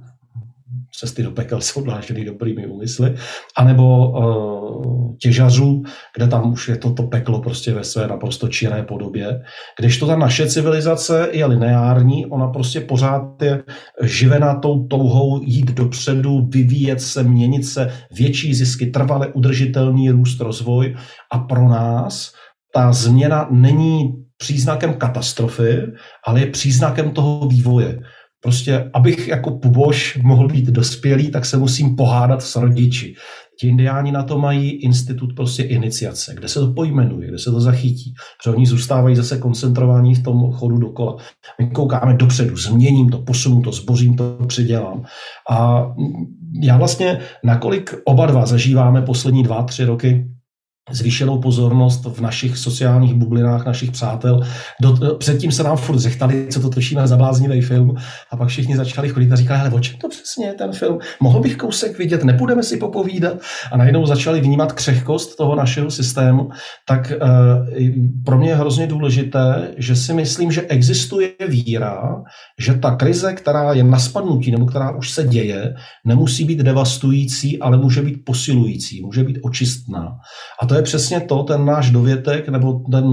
cesty 1.00 1.24
do 1.24 1.32
pekel 1.32 1.62
jsou 1.62 1.82
dlážděny 1.82 2.26
dobrými 2.26 2.68
úmysly, 2.68 3.16
anebo 3.58 4.10
uh, 4.10 5.16
těžařů, 5.18 5.84
kde 6.16 6.28
tam 6.28 6.54
už 6.54 6.68
je 6.68 6.78
to, 6.78 6.94
to 6.94 7.04
peklo 7.04 7.42
prostě 7.42 7.74
ve 7.74 7.84
své 7.84 8.08
naprosto 8.08 8.48
čiré 8.48 8.84
podobě. 8.84 9.42
Když 9.80 9.98
to 9.98 10.08
ta 10.08 10.16
naše 10.16 10.48
civilizace 10.48 11.30
je 11.32 11.46
lineární, 11.46 12.26
ona 12.26 12.48
prostě 12.48 12.82
pořád 12.82 13.42
je 13.42 13.64
živena 14.02 14.56
tou 14.56 14.88
touhou 14.88 15.42
jít 15.44 15.72
dopředu, 15.72 16.48
vyvíjet 16.50 17.02
se, 17.02 17.24
měnit 17.24 17.66
se, 17.66 17.92
větší 18.12 18.54
zisky, 18.54 18.86
trvale 18.86 19.28
udržitelný 19.28 20.10
růst, 20.10 20.40
rozvoj 20.40 20.96
a 21.32 21.40
pro 21.40 21.70
nás 21.70 22.34
ta 22.74 22.92
změna 22.92 23.48
není 23.52 24.14
příznakem 24.38 24.94
katastrofy, 24.94 25.82
ale 26.28 26.40
je 26.40 26.48
příznakem 26.48 27.12
toho 27.12 27.48
vývoje. 27.48 28.00
Prostě, 28.42 28.90
abych 28.94 29.28
jako 29.28 29.52
puboš 29.52 30.20
mohl 30.24 30.48
být 30.48 30.66
dospělý, 30.66 31.32
tak 31.32 31.46
se 31.46 31.58
musím 31.58 31.96
pohádat 31.96 32.42
s 32.42 32.56
rodiči. 32.56 33.14
Ti 33.60 33.68
indiáni 33.68 34.12
na 34.12 34.24
to 34.24 34.40
mají 34.40 34.70
institut 34.70 35.30
prostě 35.36 35.64
iniciace, 35.64 36.36
kde 36.36 36.48
se 36.48 36.60
to 36.60 36.74
pojmenuje, 36.74 37.28
kde 37.28 37.40
se 37.40 37.52
to 37.52 37.62
zachytí. 37.62 38.14
Protože 38.38 38.56
oni 38.56 38.66
zůstávají 38.66 39.16
zase 39.16 39.38
koncentrovaní 39.38 40.16
v 40.16 40.24
tom 40.24 40.52
chodu 40.52 40.78
dokola. 40.78 41.16
My 41.62 41.70
koukáme 41.70 42.14
dopředu, 42.14 42.58
změním 42.58 43.10
to, 43.10 43.18
posunu 43.18 43.62
to, 43.62 43.72
zbořím 43.72 44.16
to, 44.16 44.38
přidělám. 44.48 45.04
A 45.52 45.88
já 46.64 46.78
vlastně, 46.78 47.20
nakolik 47.44 47.96
oba 48.06 48.26
dva 48.26 48.46
zažíváme 48.46 49.02
poslední 49.02 49.44
dva, 49.44 49.64
tři 49.64 49.86
roky 49.86 50.26
zvýšenou 50.92 51.42
pozornost 51.42 52.06
v 52.06 52.22
našich 52.22 52.58
sociálních 52.58 53.14
bublinách, 53.14 53.66
našich 53.66 53.92
přátel. 53.92 54.42
Do, 54.82 55.16
předtím 55.16 55.52
se 55.52 55.64
nám 55.64 55.78
furt 55.78 56.00
zechtali, 56.00 56.48
co 56.52 56.62
to 56.62 56.70
točíme 56.70 57.08
za 57.08 57.18
bláznivý 57.18 57.62
film 57.62 57.96
a 58.32 58.38
pak 58.38 58.48
všichni 58.48 58.78
začali 58.78 59.10
chodit 59.10 59.32
a 59.32 59.36
říkali, 59.36 59.60
ale 59.60 59.70
o 59.70 59.80
čem 59.80 59.98
to 59.98 60.10
přesně 60.10 60.46
je 60.46 60.54
ten 60.54 60.72
film? 60.72 61.00
Mohl 61.20 61.40
bych 61.40 61.58
kousek 61.58 61.98
vidět, 61.98 62.24
nepůjdeme 62.24 62.64
si 62.64 62.78
popovídat? 62.78 63.38
A 63.72 63.78
najednou 63.78 64.06
začali 64.06 64.42
vnímat 64.42 64.74
křehkost 64.74 65.38
toho 65.38 65.56
našeho 65.56 65.92
systému. 65.92 66.50
Tak 66.88 67.14
uh, 67.22 67.78
pro 68.26 68.38
mě 68.38 68.50
je 68.50 68.56
hrozně 68.56 68.88
důležité, 68.88 69.72
že 69.78 69.96
si 69.96 70.14
myslím, 70.14 70.52
že 70.52 70.62
existuje 70.62 71.32
víra, 71.48 72.24
že 72.60 72.74
ta 72.74 72.96
krize, 72.96 73.34
která 73.34 73.74
je 73.74 73.84
na 73.84 74.00
spadnutí 74.00 74.52
nebo 74.52 74.66
která 74.66 74.96
už 74.96 75.10
se 75.12 75.24
děje, 75.24 75.74
nemusí 76.06 76.46
být 76.46 76.60
devastující, 76.60 77.60
ale 77.60 77.78
může 77.78 78.02
být 78.02 78.26
posilující, 78.26 79.02
může 79.02 79.24
být 79.24 79.40
očistná. 79.44 80.18
A 80.62 80.66
to 80.66 80.76
je 80.76 80.79
je 80.80 80.84
přesně 80.84 81.20
to, 81.22 81.44
ten 81.44 81.66
náš 81.66 81.92
dovětek 81.92 82.50
nebo 82.50 82.82
ten 82.92 83.06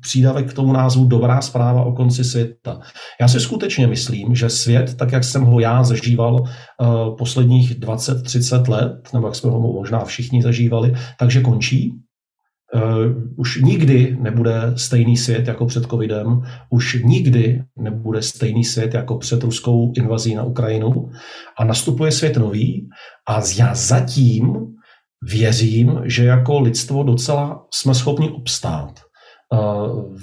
přídavek 0.00 0.50
k 0.50 0.52
tomu 0.52 0.72
názvu 0.72 1.04
Dobrá 1.04 1.40
zpráva 1.40 1.82
o 1.82 1.92
konci 1.92 2.24
světa. 2.24 2.80
Já 3.20 3.28
si 3.28 3.40
skutečně 3.40 3.86
myslím, 3.86 4.34
že 4.34 4.50
svět, 4.50 4.94
tak 4.94 5.12
jak 5.12 5.24
jsem 5.24 5.42
ho 5.42 5.60
já 5.60 5.84
zažíval 5.84 6.34
uh, 6.34 7.16
posledních 7.16 7.80
20-30 7.80 8.70
let, 8.70 9.08
nebo 9.14 9.26
jak 9.26 9.34
jsme 9.34 9.50
ho 9.50 9.72
možná 9.72 10.04
všichni 10.04 10.42
zažívali, 10.42 10.94
takže 11.18 11.40
končí. 11.40 11.92
Uh, 12.74 12.82
už 13.36 13.60
nikdy 13.62 14.16
nebude 14.20 14.72
stejný 14.76 15.16
svět 15.16 15.48
jako 15.48 15.66
před 15.66 15.84
covidem, 15.84 16.42
už 16.70 17.02
nikdy 17.04 17.62
nebude 17.78 18.22
stejný 18.22 18.64
svět 18.64 18.94
jako 18.94 19.18
před 19.18 19.42
ruskou 19.42 19.92
invazí 19.96 20.34
na 20.34 20.44
Ukrajinu 20.44 21.10
a 21.58 21.64
nastupuje 21.64 22.12
svět 22.12 22.36
nový 22.36 22.88
a 23.28 23.40
já 23.58 23.74
zatím 23.74 24.72
věřím, 25.22 26.00
že 26.04 26.24
jako 26.24 26.60
lidstvo 26.60 27.02
docela 27.02 27.66
jsme 27.70 27.94
schopni 27.94 28.30
obstát. 28.30 29.00
Eh, 29.52 29.58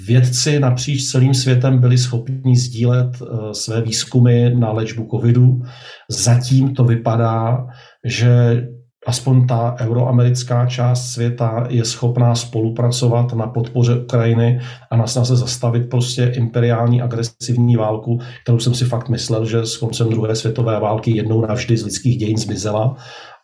vědci 0.06 0.60
napříč 0.60 1.10
celým 1.10 1.34
světem 1.34 1.78
byli 1.78 1.98
schopni 1.98 2.56
sdílet 2.56 3.10
eh, 3.22 3.54
své 3.54 3.82
výzkumy 3.82 4.54
na 4.54 4.72
léčbu 4.72 5.08
covidu. 5.10 5.62
Zatím 6.10 6.74
to 6.74 6.84
vypadá, 6.84 7.66
že 8.04 8.62
aspoň 9.06 9.46
ta 9.46 9.76
euroamerická 9.80 10.66
část 10.66 11.12
světa 11.12 11.66
je 11.68 11.84
schopná 11.84 12.34
spolupracovat 12.34 13.32
na 13.32 13.46
podpoře 13.46 13.98
Ukrajiny 13.98 14.60
a 14.90 14.96
na 14.96 15.06
snaze 15.06 15.36
zastavit 15.36 15.90
prostě 15.90 16.32
imperiální 16.36 17.02
agresivní 17.02 17.76
válku, 17.76 18.18
kterou 18.42 18.58
jsem 18.58 18.74
si 18.74 18.84
fakt 18.84 19.08
myslel, 19.08 19.44
že 19.44 19.66
s 19.66 19.76
koncem 19.76 20.10
druhé 20.10 20.36
světové 20.36 20.80
války 20.80 21.16
jednou 21.16 21.46
navždy 21.46 21.76
z 21.76 21.84
lidských 21.84 22.16
dějin 22.16 22.36
zmizela 22.36 22.96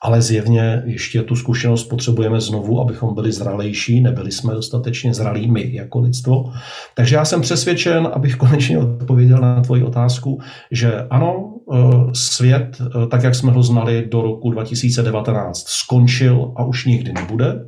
ale 0.06 0.22
zjevně 0.22 0.82
ještě 0.84 1.22
tu 1.22 1.36
zkušenost 1.36 1.84
potřebujeme 1.84 2.40
znovu, 2.40 2.80
abychom 2.80 3.14
byli 3.14 3.32
zralejší, 3.32 4.00
nebyli 4.00 4.32
jsme 4.32 4.54
dostatečně 4.54 5.14
zralí 5.14 5.50
my 5.50 5.74
jako 5.74 6.00
lidstvo. 6.00 6.52
Takže 6.94 7.16
já 7.16 7.24
jsem 7.24 7.40
přesvědčen, 7.40 8.08
abych 8.12 8.36
konečně 8.36 8.78
odpověděl 8.78 9.38
na 9.38 9.60
tvoji 9.60 9.82
otázku, 9.82 10.40
že 10.70 11.06
ano, 11.10 11.54
eh, 11.74 11.78
svět, 12.12 12.80
eh, 12.80 13.06
tak 13.06 13.22
jak 13.22 13.34
jsme 13.34 13.52
ho 13.52 13.62
znali 13.62 14.08
do 14.10 14.22
roku 14.22 14.50
2019, 14.50 15.68
skončil 15.68 16.52
a 16.56 16.64
už 16.64 16.84
nikdy 16.84 17.12
nebude. 17.12 17.60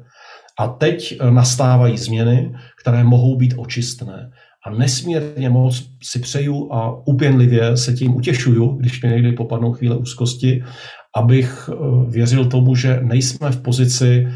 A 0.59 0.69
teď 0.69 1.19
eh, 1.21 1.31
nastávají 1.31 1.99
změny, 1.99 2.55
které 2.81 3.05
mohou 3.05 3.37
být 3.37 3.55
očistné. 3.57 4.31
A 4.67 4.71
nesmírně 4.71 5.51
moc 5.51 5.91
si 6.03 6.19
přeju 6.19 6.73
a 6.73 7.07
upěnlivě 7.07 7.77
se 7.77 7.93
tím 7.93 8.17
utěšuju, 8.17 8.67
když 8.67 9.03
mi 9.03 9.09
někdy 9.09 9.33
popadnou 9.33 9.73
chvíle 9.73 9.97
úzkosti, 9.97 10.63
abych 11.19 11.71
věřil 12.09 12.45
tomu, 12.45 12.75
že 12.75 13.01
nejsme 13.03 13.51
v 13.51 13.63
pozici 13.63 14.27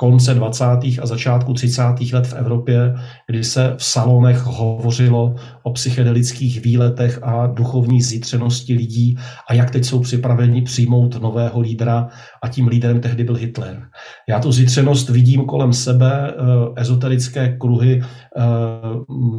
konce 0.00 0.34
20. 0.34 0.64
a 1.02 1.06
začátku 1.06 1.54
30. 1.54 1.82
let 2.12 2.26
v 2.26 2.34
Evropě, 2.34 2.94
kdy 3.26 3.44
se 3.44 3.74
v 3.76 3.84
salonech 3.84 4.42
hovořilo 4.42 5.34
o 5.62 5.72
psychedelických 5.72 6.60
výletech 6.60 7.18
a 7.22 7.46
duchovní 7.46 8.02
zítřenosti 8.02 8.74
lidí 8.74 9.16
a 9.50 9.54
jak 9.54 9.70
teď 9.70 9.84
jsou 9.84 10.00
připraveni 10.00 10.62
přijmout 10.62 11.22
nového 11.22 11.60
lídra 11.60 12.08
a 12.42 12.48
tím 12.48 12.68
lídrem 12.68 13.00
tehdy 13.00 13.24
byl 13.24 13.34
Hitler. 13.34 13.82
Já 14.28 14.40
tu 14.40 14.52
zítřenost 14.52 15.08
vidím 15.08 15.44
kolem 15.44 15.72
sebe, 15.72 16.30
eh, 16.30 16.80
ezoterické 16.80 17.56
kruhy 17.60 18.00
eh, 18.02 18.42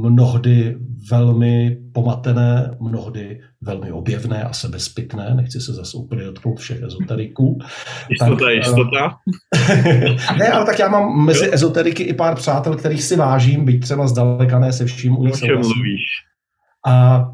mnohdy 0.09 0.75
velmi 1.11 1.77
pomatené, 1.93 2.77
mnohdy 2.79 3.39
velmi 3.61 3.91
objevné 3.91 4.43
a 4.43 4.53
sebezpitné, 4.53 5.33
nechci 5.35 5.61
se 5.61 5.73
zase 5.73 5.97
úplně 5.97 6.23
dotknout 6.23 6.59
všech 6.59 6.81
ezoteriků. 6.81 7.59
Jistota, 8.09 8.45
tak, 8.45 8.53
jistota. 8.53 9.15
ne, 10.37 10.47
ale 10.47 10.65
tak 10.65 10.79
já 10.79 10.89
mám 10.89 11.25
mezi 11.25 11.45
jo. 11.45 11.51
ezoteriky 11.53 12.03
i 12.03 12.13
pár 12.13 12.35
přátel, 12.35 12.75
kterých 12.75 13.03
si 13.03 13.15
vážím, 13.15 13.65
byť 13.65 13.81
třeba 13.81 14.07
zdaleka 14.07 14.59
ne 14.59 14.73
se 14.73 14.85
vším 14.85 15.17
u 15.17 15.25
nich 15.25 15.43
mluvíš? 15.43 16.01
A, 16.87 17.25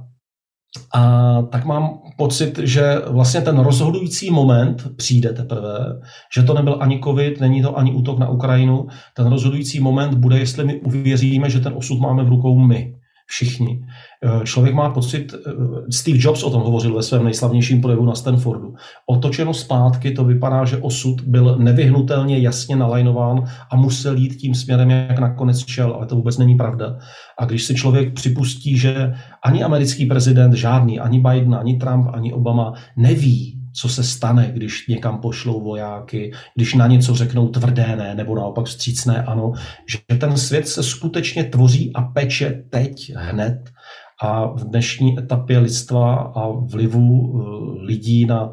a 0.94 1.42
tak 1.42 1.66
mám 1.66 2.00
pocit, 2.18 2.60
že 2.60 3.02
vlastně 3.08 3.42
ten 3.42 3.60
rozhodující 3.60 4.32
moment 4.32 4.96
přijde 4.96 5.34
teprve, 5.34 6.00
že 6.36 6.44
to 6.44 6.54
nebyl 6.54 6.78
ani 6.80 7.02
covid, 7.04 7.42
není 7.42 7.62
to 7.62 7.78
ani 7.78 7.92
útok 7.92 8.20
na 8.20 8.30
Ukrajinu. 8.30 8.88
Ten 9.16 9.28
rozhodující 9.28 9.80
moment 9.80 10.14
bude, 10.14 10.40
jestli 10.40 10.66
my 10.66 10.76
uvěříme, 10.82 11.50
že 11.50 11.60
ten 11.60 11.74
osud 11.76 12.00
máme 12.00 12.24
v 12.24 12.30
rukou 12.30 12.60
my 12.60 12.95
všichni. 13.26 13.80
Eh, 14.24 14.46
člověk 14.46 14.76
má 14.76 14.90
pocit, 14.90 15.34
eh, 15.34 15.52
Steve 15.92 16.18
Jobs 16.22 16.44
o 16.44 16.50
tom 16.50 16.62
hovořil 16.62 16.96
ve 16.96 17.04
svém 17.04 17.24
nejslavnějším 17.24 17.82
projevu 17.82 18.06
na 18.06 18.16
Stanfordu. 18.16 18.74
Otočeno 19.10 19.54
zpátky 19.54 20.12
to 20.12 20.26
vypadá, 20.26 20.66
že 20.66 20.78
osud 20.78 21.22
byl 21.22 21.58
nevyhnutelně 21.60 22.40
jasně 22.40 22.76
nalajnován 22.76 23.44
a 23.72 23.76
musel 23.76 24.18
jít 24.18 24.36
tím 24.36 24.56
směrem, 24.56 24.90
jak 24.90 25.20
nakonec 25.20 25.66
šel, 25.66 25.94
ale 25.94 26.06
to 26.06 26.16
vůbec 26.16 26.38
není 26.38 26.56
pravda. 26.56 26.98
A 27.40 27.46
když 27.46 27.64
si 27.64 27.76
člověk 27.76 28.14
připustí, 28.14 28.78
že 28.78 29.14
ani 29.44 29.64
americký 29.64 30.06
prezident, 30.06 30.54
žádný, 30.54 31.00
ani 31.00 31.20
Biden, 31.20 31.56
ani 31.56 31.78
Trump, 31.78 32.08
ani 32.14 32.34
Obama 32.34 32.74
neví, 32.98 33.65
co 33.76 33.90
se 33.90 34.04
stane, 34.04 34.52
když 34.54 34.88
někam 34.88 35.18
pošlou 35.22 35.64
vojáky, 35.64 36.32
když 36.56 36.74
na 36.74 36.88
něco 36.88 37.16
řeknou 37.16 37.50
tvrdé 37.50 37.96
ne, 37.96 38.16
nebo 38.16 38.36
naopak 38.36 38.66
vstřícné 38.66 39.24
ano, 39.24 39.52
že 39.90 40.18
ten 40.18 40.38
svět 40.38 40.68
se 40.68 40.84
skutečně 40.84 41.44
tvoří 41.44 41.94
a 41.96 42.02
peče 42.02 42.64
teď, 42.70 43.12
hned. 43.16 43.70
A 44.22 44.46
v 44.46 44.64
dnešní 44.64 45.20
etapě 45.20 45.60
lidstva 45.60 46.16
a 46.16 46.48
vlivu 46.50 47.34
eh, 47.34 47.86
lidí 47.86 48.26
na 48.26 48.52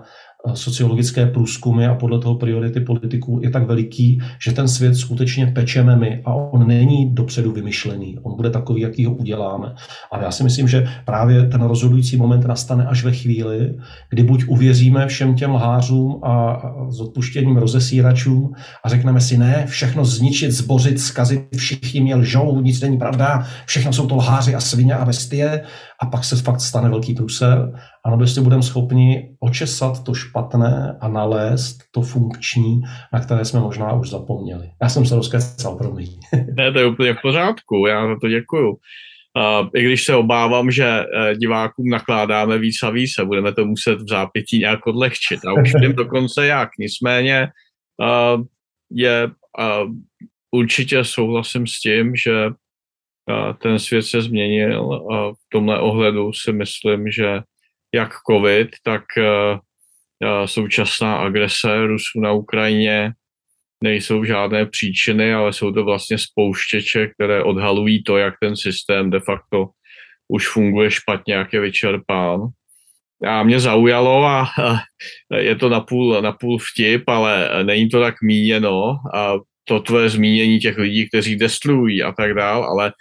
sociologické 0.54 1.26
průzkumy 1.26 1.86
a 1.86 1.94
podle 1.94 2.18
toho 2.18 2.34
priority 2.34 2.80
politiků 2.80 3.40
je 3.42 3.50
tak 3.50 3.66
veliký, 3.66 4.20
že 4.44 4.52
ten 4.52 4.68
svět 4.68 4.94
skutečně 4.94 5.46
pečeme 5.46 5.96
my 5.96 6.22
a 6.24 6.34
on 6.34 6.68
není 6.68 7.14
dopředu 7.14 7.52
vymyšlený. 7.52 8.18
On 8.22 8.36
bude 8.36 8.50
takový, 8.50 8.80
jaký 8.80 9.04
ho 9.04 9.14
uděláme. 9.14 9.74
Ale 10.10 10.24
já 10.24 10.30
si 10.30 10.44
myslím, 10.44 10.68
že 10.68 10.88
právě 11.04 11.46
ten 11.46 11.62
rozhodující 11.62 12.16
moment 12.16 12.46
nastane 12.46 12.86
až 12.86 13.04
ve 13.04 13.12
chvíli, 13.12 13.74
kdy 14.10 14.22
buď 14.22 14.44
uvěříme 14.48 15.06
všem 15.06 15.34
těm 15.34 15.50
lhářům 15.50 16.20
a 16.22 16.62
s 16.88 17.00
odpuštěním 17.00 17.56
rozesíračům 17.56 18.52
a 18.84 18.88
řekneme 18.88 19.20
si 19.20 19.38
ne, 19.38 19.64
všechno 19.66 20.04
zničit, 20.04 20.52
zbořit, 20.52 21.00
zkazit, 21.00 21.56
všichni 21.56 22.00
mě 22.00 22.14
lžou, 22.14 22.60
nic 22.60 22.80
není 22.80 22.98
pravda, 22.98 23.46
všechno 23.66 23.92
jsou 23.92 24.06
to 24.06 24.16
lháři 24.16 24.54
a 24.54 24.60
svině 24.60 24.94
a 24.94 25.04
bestie 25.04 25.62
a 26.02 26.06
pak 26.06 26.24
se 26.24 26.36
fakt 26.36 26.60
stane 26.60 26.88
velký 26.88 27.14
průser 27.14 27.72
anebo 28.04 28.22
jestli 28.22 28.40
budeme 28.40 28.62
schopni 28.62 29.36
očesat 29.40 30.04
to 30.04 30.14
špatné 30.14 30.98
a 31.00 31.08
nalézt 31.08 31.78
to 31.90 32.02
funkční, 32.02 32.82
na 33.12 33.20
které 33.20 33.44
jsme 33.44 33.60
možná 33.60 33.92
už 33.92 34.10
zapomněli. 34.10 34.70
Já 34.82 34.88
jsem 34.88 35.06
se 35.06 35.14
rozkecal, 35.14 35.76
promiň. 35.76 36.08
ne, 36.56 36.72
to 36.72 36.78
je 36.78 36.86
úplně 36.86 37.14
v 37.14 37.22
pořádku, 37.22 37.86
já 37.86 38.06
za 38.06 38.16
to 38.20 38.28
děkuju. 38.28 38.70
Uh, 38.70 39.68
I 39.74 39.84
když 39.84 40.04
se 40.04 40.14
obávám, 40.14 40.70
že 40.70 41.00
uh, 41.00 41.38
divákům 41.38 41.88
nakládáme 41.88 42.58
víc 42.58 42.82
a 42.82 42.90
víc 42.90 43.18
a 43.18 43.24
budeme 43.24 43.54
to 43.54 43.64
muset 43.64 44.02
v 44.02 44.08
zápětí 44.08 44.58
nějak 44.58 44.86
odlehčit. 44.86 45.44
A 45.44 45.52
už 45.62 45.74
vím 45.74 45.92
dokonce 45.92 46.46
jak. 46.46 46.68
Nicméně 46.78 47.48
uh, 48.02 48.44
je 48.90 49.26
uh, 49.26 49.92
určitě 50.50 51.04
souhlasím 51.04 51.66
s 51.66 51.80
tím, 51.80 52.16
že 52.16 52.32
ten 53.58 53.78
svět 53.78 54.02
se 54.02 54.22
změnil 54.22 54.92
a 55.12 55.32
v 55.32 55.46
tomhle 55.52 55.80
ohledu 55.80 56.32
si 56.32 56.52
myslím, 56.52 57.10
že 57.10 57.40
jak 57.94 58.12
COVID, 58.30 58.68
tak 58.82 59.02
uh, 59.18 60.46
současná 60.46 61.16
agrese 61.16 61.86
Rusů 61.86 62.20
na 62.20 62.32
Ukrajině 62.32 63.12
nejsou 63.84 64.24
žádné 64.24 64.66
příčiny, 64.66 65.34
ale 65.34 65.52
jsou 65.52 65.72
to 65.72 65.84
vlastně 65.84 66.18
spouštěče, 66.18 67.06
které 67.06 67.42
odhalují 67.42 68.02
to, 68.02 68.16
jak 68.16 68.34
ten 68.40 68.56
systém 68.56 69.10
de 69.10 69.20
facto 69.20 69.66
už 70.28 70.48
funguje 70.48 70.90
špatně, 70.90 71.34
jak 71.34 71.52
je 71.52 71.60
vyčerpán. 71.60 72.40
A 73.26 73.42
mě 73.42 73.60
zaujalo 73.60 74.24
a 74.24 74.48
je 75.36 75.56
to 75.56 75.68
napůl, 75.68 76.22
napůl 76.22 76.58
vtip, 76.58 77.08
ale 77.08 77.64
není 77.64 77.88
to 77.88 78.00
tak 78.00 78.14
míněno. 78.22 78.96
A 79.14 79.34
to 79.64 79.80
tvoje 79.80 80.08
zmínění 80.08 80.58
těch 80.58 80.78
lidí, 80.78 81.08
kteří 81.08 81.36
destruují 81.36 82.02
a 82.02 82.12
tak 82.12 82.34
dál, 82.34 82.64
ale 82.64 82.92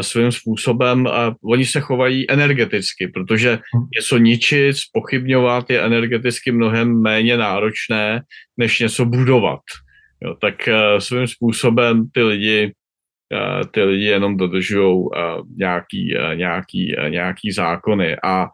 svým 0.00 0.32
způsobem, 0.32 1.08
oni 1.44 1.66
se 1.66 1.80
chovají 1.80 2.30
energeticky, 2.30 3.08
protože 3.08 3.54
hm. 3.54 3.86
něco 3.96 4.18
ničit, 4.18 4.76
spochybňovat 4.76 5.70
je 5.70 5.82
energeticky 5.82 6.52
mnohem 6.52 7.02
méně 7.02 7.36
náročné, 7.36 8.20
než 8.56 8.80
něco 8.80 9.04
budovat. 9.04 9.60
Jo, 10.24 10.34
tak 10.40 10.68
svým 10.98 11.26
způsobem 11.26 12.10
ty 12.14 12.22
lidi 12.22 12.72
ty 13.70 13.82
lidi 13.82 14.04
jenom 14.04 14.36
dodržují 14.36 15.04
nějaký, 15.56 16.14
nějaký, 16.34 16.96
nějaký 17.08 17.52
zákony. 17.52 18.16
A, 18.24 18.48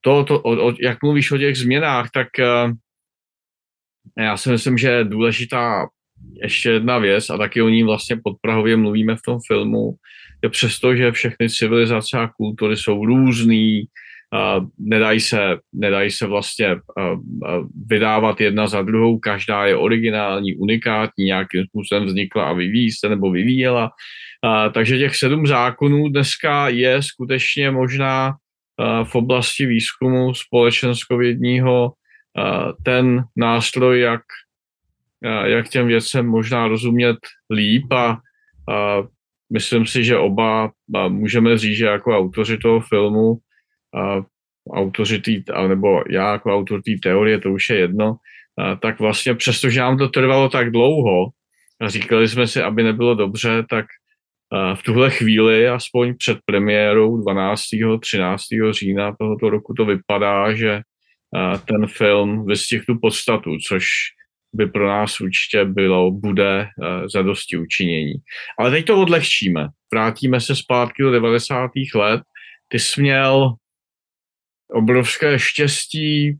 to, 0.00 0.24
to 0.24 0.40
o, 0.40 0.68
o, 0.68 0.74
jak 0.80 1.02
mluvíš 1.02 1.32
o 1.32 1.38
těch 1.38 1.56
změnách, 1.56 2.10
tak 2.10 2.28
já 4.18 4.36
si 4.36 4.50
myslím, 4.50 4.78
že 4.78 4.88
je 4.88 5.04
důležitá 5.04 5.86
ještě 6.42 6.70
jedna 6.70 6.98
věc, 6.98 7.30
a 7.30 7.38
taky 7.38 7.62
o 7.62 7.68
ní 7.68 7.82
vlastně 7.82 8.16
podprahově 8.24 8.76
mluvíme 8.76 9.16
v 9.16 9.22
tom 9.22 9.38
filmu, 9.46 9.94
je 10.42 10.48
přesto, 10.48 10.96
že 10.96 11.12
všechny 11.12 11.50
civilizace 11.50 12.18
a 12.18 12.28
kultury 12.28 12.76
jsou 12.76 13.04
různý, 13.04 13.82
uh, 14.34 14.66
nedají, 14.78 15.20
se, 15.20 15.56
nedají 15.72 16.10
se 16.10 16.26
vlastně 16.26 16.74
uh, 16.74 16.80
uh, 17.12 17.66
vydávat 17.86 18.40
jedna 18.40 18.66
za 18.66 18.82
druhou, 18.82 19.18
každá 19.18 19.66
je 19.66 19.76
originální, 19.76 20.56
unikátní, 20.56 21.24
nějakým 21.24 21.64
způsobem 21.64 22.04
vznikla 22.04 22.44
a 22.44 22.52
vyvíjí 22.52 22.90
se 22.90 23.08
nebo 23.08 23.30
vyvíjela. 23.30 23.90
Takže 24.72 24.98
těch 24.98 25.16
sedm 25.16 25.46
zákonů 25.46 26.08
dneska 26.08 26.68
je 26.68 27.02
skutečně 27.02 27.70
možná 27.70 28.34
v 29.04 29.14
oblasti 29.14 29.66
výzkumu 29.66 30.34
společenskovědního 30.34 31.92
ten 32.84 33.24
nástroj, 33.36 34.00
jak, 34.00 34.22
jak 35.44 35.68
těm 35.68 35.86
věcem 35.86 36.26
možná 36.26 36.68
rozumět 36.68 37.16
líp 37.50 37.92
a 37.92 38.10
uh, 38.10 39.06
myslím 39.52 39.86
si, 39.86 40.04
že 40.04 40.18
oba 40.18 40.72
můžeme 41.08 41.58
říct, 41.58 41.76
že 41.76 41.86
jako 41.86 42.18
autoři 42.18 42.58
toho 42.58 42.80
filmu, 42.80 43.38
autoři 44.70 45.20
tý, 45.20 45.42
nebo 45.68 46.02
já 46.10 46.32
jako 46.32 46.54
autor 46.54 46.82
té 46.82 46.92
teorie, 47.02 47.38
to 47.40 47.52
už 47.52 47.70
je 47.70 47.76
jedno, 47.76 48.16
tak 48.82 49.00
vlastně 49.00 49.34
přestože 49.34 49.80
nám 49.80 49.98
to 49.98 50.08
trvalo 50.08 50.48
tak 50.48 50.70
dlouho, 50.70 51.26
a 51.80 51.88
říkali 51.88 52.28
jsme 52.28 52.46
si, 52.46 52.62
aby 52.62 52.82
nebylo 52.82 53.14
dobře, 53.14 53.64
tak 53.70 53.86
v 54.74 54.82
tuhle 54.82 55.10
chvíli, 55.10 55.68
aspoň 55.68 56.14
před 56.18 56.38
premiérou 56.44 57.22
12. 57.22 57.62
13. 58.00 58.42
října 58.70 59.16
tohoto 59.18 59.50
roku 59.50 59.74
to 59.74 59.84
vypadá, 59.84 60.54
že 60.54 60.80
ten 61.66 61.86
film 61.86 62.46
vystihl 62.46 62.84
tu 62.86 62.98
podstatu, 62.98 63.50
což 63.68 63.86
by 64.56 64.66
pro 64.66 64.88
nás 64.88 65.20
určitě 65.20 65.64
bylo, 65.64 66.10
bude 66.10 66.60
uh, 66.60 67.06
za 67.12 67.22
dosti 67.22 67.56
učinění. 67.56 68.14
Ale 68.58 68.70
teď 68.70 68.86
to 68.86 69.00
odlehčíme. 69.00 69.68
Vrátíme 69.92 70.40
se 70.40 70.56
zpátky 70.56 71.02
do 71.02 71.10
90. 71.10 71.70
let. 71.94 72.22
Ty 72.68 72.78
jsi 72.78 73.00
měl 73.00 73.54
obrovské 74.70 75.38
štěstí, 75.38 76.36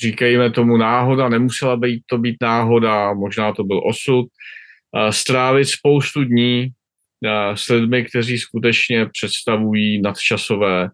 říkejme 0.00 0.50
tomu 0.50 0.76
náhoda, 0.76 1.28
nemusela 1.28 1.76
být 1.76 2.02
to 2.06 2.18
být 2.18 2.36
náhoda, 2.42 3.12
možná 3.12 3.52
to 3.52 3.64
byl 3.64 3.80
osud, 3.88 4.26
uh, 4.26 5.10
strávit 5.10 5.64
spoustu 5.64 6.24
dní 6.24 6.68
uh, 6.68 7.54
s 7.54 7.68
lidmi, 7.68 8.04
kteří 8.04 8.38
skutečně 8.38 9.06
představují 9.06 10.02
nadčasové 10.02 10.88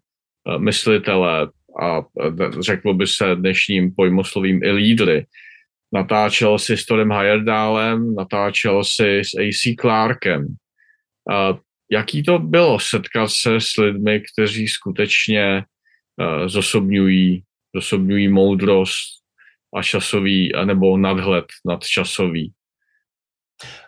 myslitele 0.58 1.48
a 1.82 2.02
řeklo 2.60 2.94
by 2.94 3.06
se 3.06 3.36
dnešním 3.36 3.94
pojmoslovím 3.94 4.62
i 4.62 4.70
lídry 4.70 5.26
natáčel 5.92 6.58
si 6.58 6.76
s 6.76 6.86
Todem 6.86 7.12
Heyerdálem, 7.12 8.14
natáčel 8.14 8.84
si 8.84 9.20
s 9.24 9.34
AC 9.34 9.74
Clarkem. 9.80 10.46
A 11.32 11.58
jaký 11.90 12.22
to 12.22 12.38
bylo 12.38 12.80
setkat 12.80 13.30
se 13.30 13.60
s 13.60 13.76
lidmi, 13.76 14.22
kteří 14.32 14.68
skutečně 14.68 15.64
uh, 16.16 16.46
zosobňují 16.48 17.42
osobňují 17.76 18.28
moudrost 18.28 19.20
a 19.76 19.82
časový, 19.82 20.52
nebo 20.64 20.96
nadhled 20.96 21.44
nad 21.66 21.84
časový. 21.84 22.52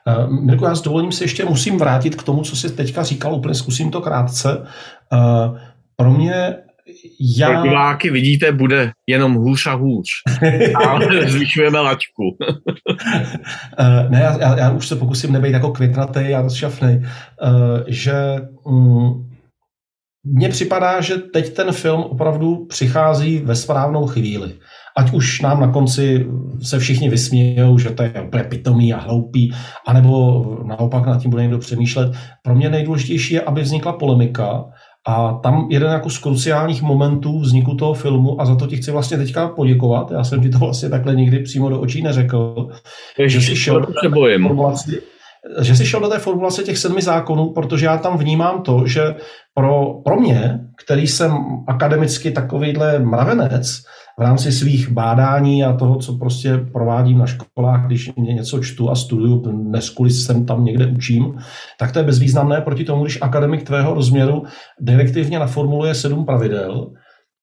Uh, 0.06 0.44
Mirko, 0.44 0.64
já 0.64 0.74
s 0.74 0.82
dovolením 0.82 1.12
se 1.12 1.24
ještě 1.24 1.44
musím 1.44 1.78
vrátit 1.78 2.16
k 2.16 2.22
tomu, 2.22 2.42
co 2.42 2.56
jsi 2.56 2.76
teďka 2.76 3.02
říkal, 3.02 3.34
úplně 3.34 3.54
zkusím 3.54 3.90
to 3.90 4.00
krátce. 4.00 4.66
Uh, 5.12 5.58
pro 5.96 6.10
mě 6.10 6.56
já... 7.38 7.50
Pro 7.50 7.62
diváky 7.62 8.10
vidíte, 8.10 8.52
bude 8.52 8.90
jenom 9.06 9.34
hůř 9.34 9.66
a 9.66 9.74
hůř. 9.74 10.06
Ale 10.88 11.30
zvyšujeme 11.30 11.80
laťku. 11.80 12.22
uh, 12.40 14.10
ne, 14.10 14.20
já, 14.20 14.58
já 14.58 14.70
už 14.70 14.88
se 14.88 14.96
pokusím 14.96 15.32
nebejt 15.32 15.54
jako 15.54 15.70
květnatý 15.70 16.34
a 16.34 16.42
rozšafný, 16.42 16.98
uh, 16.98 17.80
že 17.86 18.14
um, 18.64 19.32
mně 20.24 20.48
připadá, 20.48 21.00
že 21.00 21.16
teď 21.16 21.54
ten 21.54 21.72
film 21.72 22.02
opravdu 22.02 22.66
přichází 22.66 23.38
ve 23.38 23.56
správnou 23.56 24.06
chvíli. 24.06 24.52
Ať 24.96 25.12
už 25.12 25.40
nám 25.40 25.60
na 25.60 25.72
konci 25.72 26.26
se 26.62 26.78
všichni 26.78 27.08
vysmějou, 27.08 27.78
že 27.78 27.90
to 27.90 28.02
je 28.02 28.22
úplně 28.26 28.44
pitomý 28.44 28.94
a 28.94 29.00
hloupý, 29.00 29.54
anebo 29.86 30.44
naopak 30.64 31.06
nad 31.06 31.20
tím 31.22 31.30
bude 31.30 31.42
někdo 31.42 31.58
přemýšlet. 31.58 32.12
Pro 32.42 32.54
mě 32.54 32.70
nejdůležitější 32.70 33.34
je, 33.34 33.40
aby 33.40 33.62
vznikla 33.62 33.92
polemika, 33.92 34.64
a 35.06 35.32
tam 35.32 35.66
jeden 35.70 35.92
jako 35.92 36.10
z 36.10 36.18
kruciálních 36.18 36.82
momentů 36.82 37.40
vzniku 37.40 37.74
toho 37.74 37.94
filmu, 37.94 38.40
a 38.40 38.46
za 38.46 38.56
to 38.56 38.66
ti 38.66 38.76
chci 38.76 38.90
vlastně 38.90 39.16
teďka 39.16 39.48
poděkovat, 39.48 40.10
já 40.10 40.24
jsem 40.24 40.42
ti 40.42 40.48
to 40.48 40.58
vlastně 40.58 40.88
takhle 40.88 41.14
nikdy 41.14 41.38
přímo 41.38 41.68
do 41.68 41.80
očí 41.80 42.02
neřekl, 42.02 42.68
Ježiš, 43.18 43.44
že 43.44 43.50
jsi 43.50 43.56
šel 43.56 43.80
do 43.80 43.86
té 43.86 44.08
formulaci, 44.42 45.02
že 45.60 45.76
jsi 45.76 45.86
šel 45.86 46.00
do 46.00 46.08
té 46.08 46.18
formulace 46.18 46.62
těch 46.62 46.78
sedmi 46.78 47.02
zákonů, 47.02 47.52
protože 47.52 47.86
já 47.86 47.98
tam 47.98 48.18
vnímám 48.18 48.62
to, 48.62 48.86
že 48.86 49.14
pro, 49.54 49.94
pro 50.04 50.20
mě, 50.20 50.60
který 50.84 51.06
jsem 51.06 51.32
akademicky 51.68 52.30
takovýhle 52.30 52.98
mravenec, 52.98 53.82
rámci 54.22 54.52
svých 54.52 54.90
bádání 54.90 55.64
a 55.64 55.72
toho, 55.72 55.96
co 55.96 56.18
prostě 56.18 56.58
provádím 56.72 57.18
na 57.18 57.26
školách, 57.26 57.86
když 57.86 58.10
něco 58.16 58.60
čtu 58.60 58.90
a 58.90 58.94
studuju, 58.94 59.38
dnes 59.38 59.90
kvůli 59.90 60.10
jsem 60.10 60.46
tam 60.46 60.64
někde 60.64 60.86
učím, 60.86 61.38
tak 61.78 61.92
to 61.92 61.98
je 61.98 62.04
bezvýznamné 62.04 62.60
proti 62.60 62.84
tomu, 62.84 63.02
když 63.02 63.18
akademik 63.22 63.62
tvého 63.62 63.94
rozměru 63.94 64.42
direktivně 64.80 65.38
naformuluje 65.38 65.94
sedm 65.94 66.24
pravidel, 66.24 66.90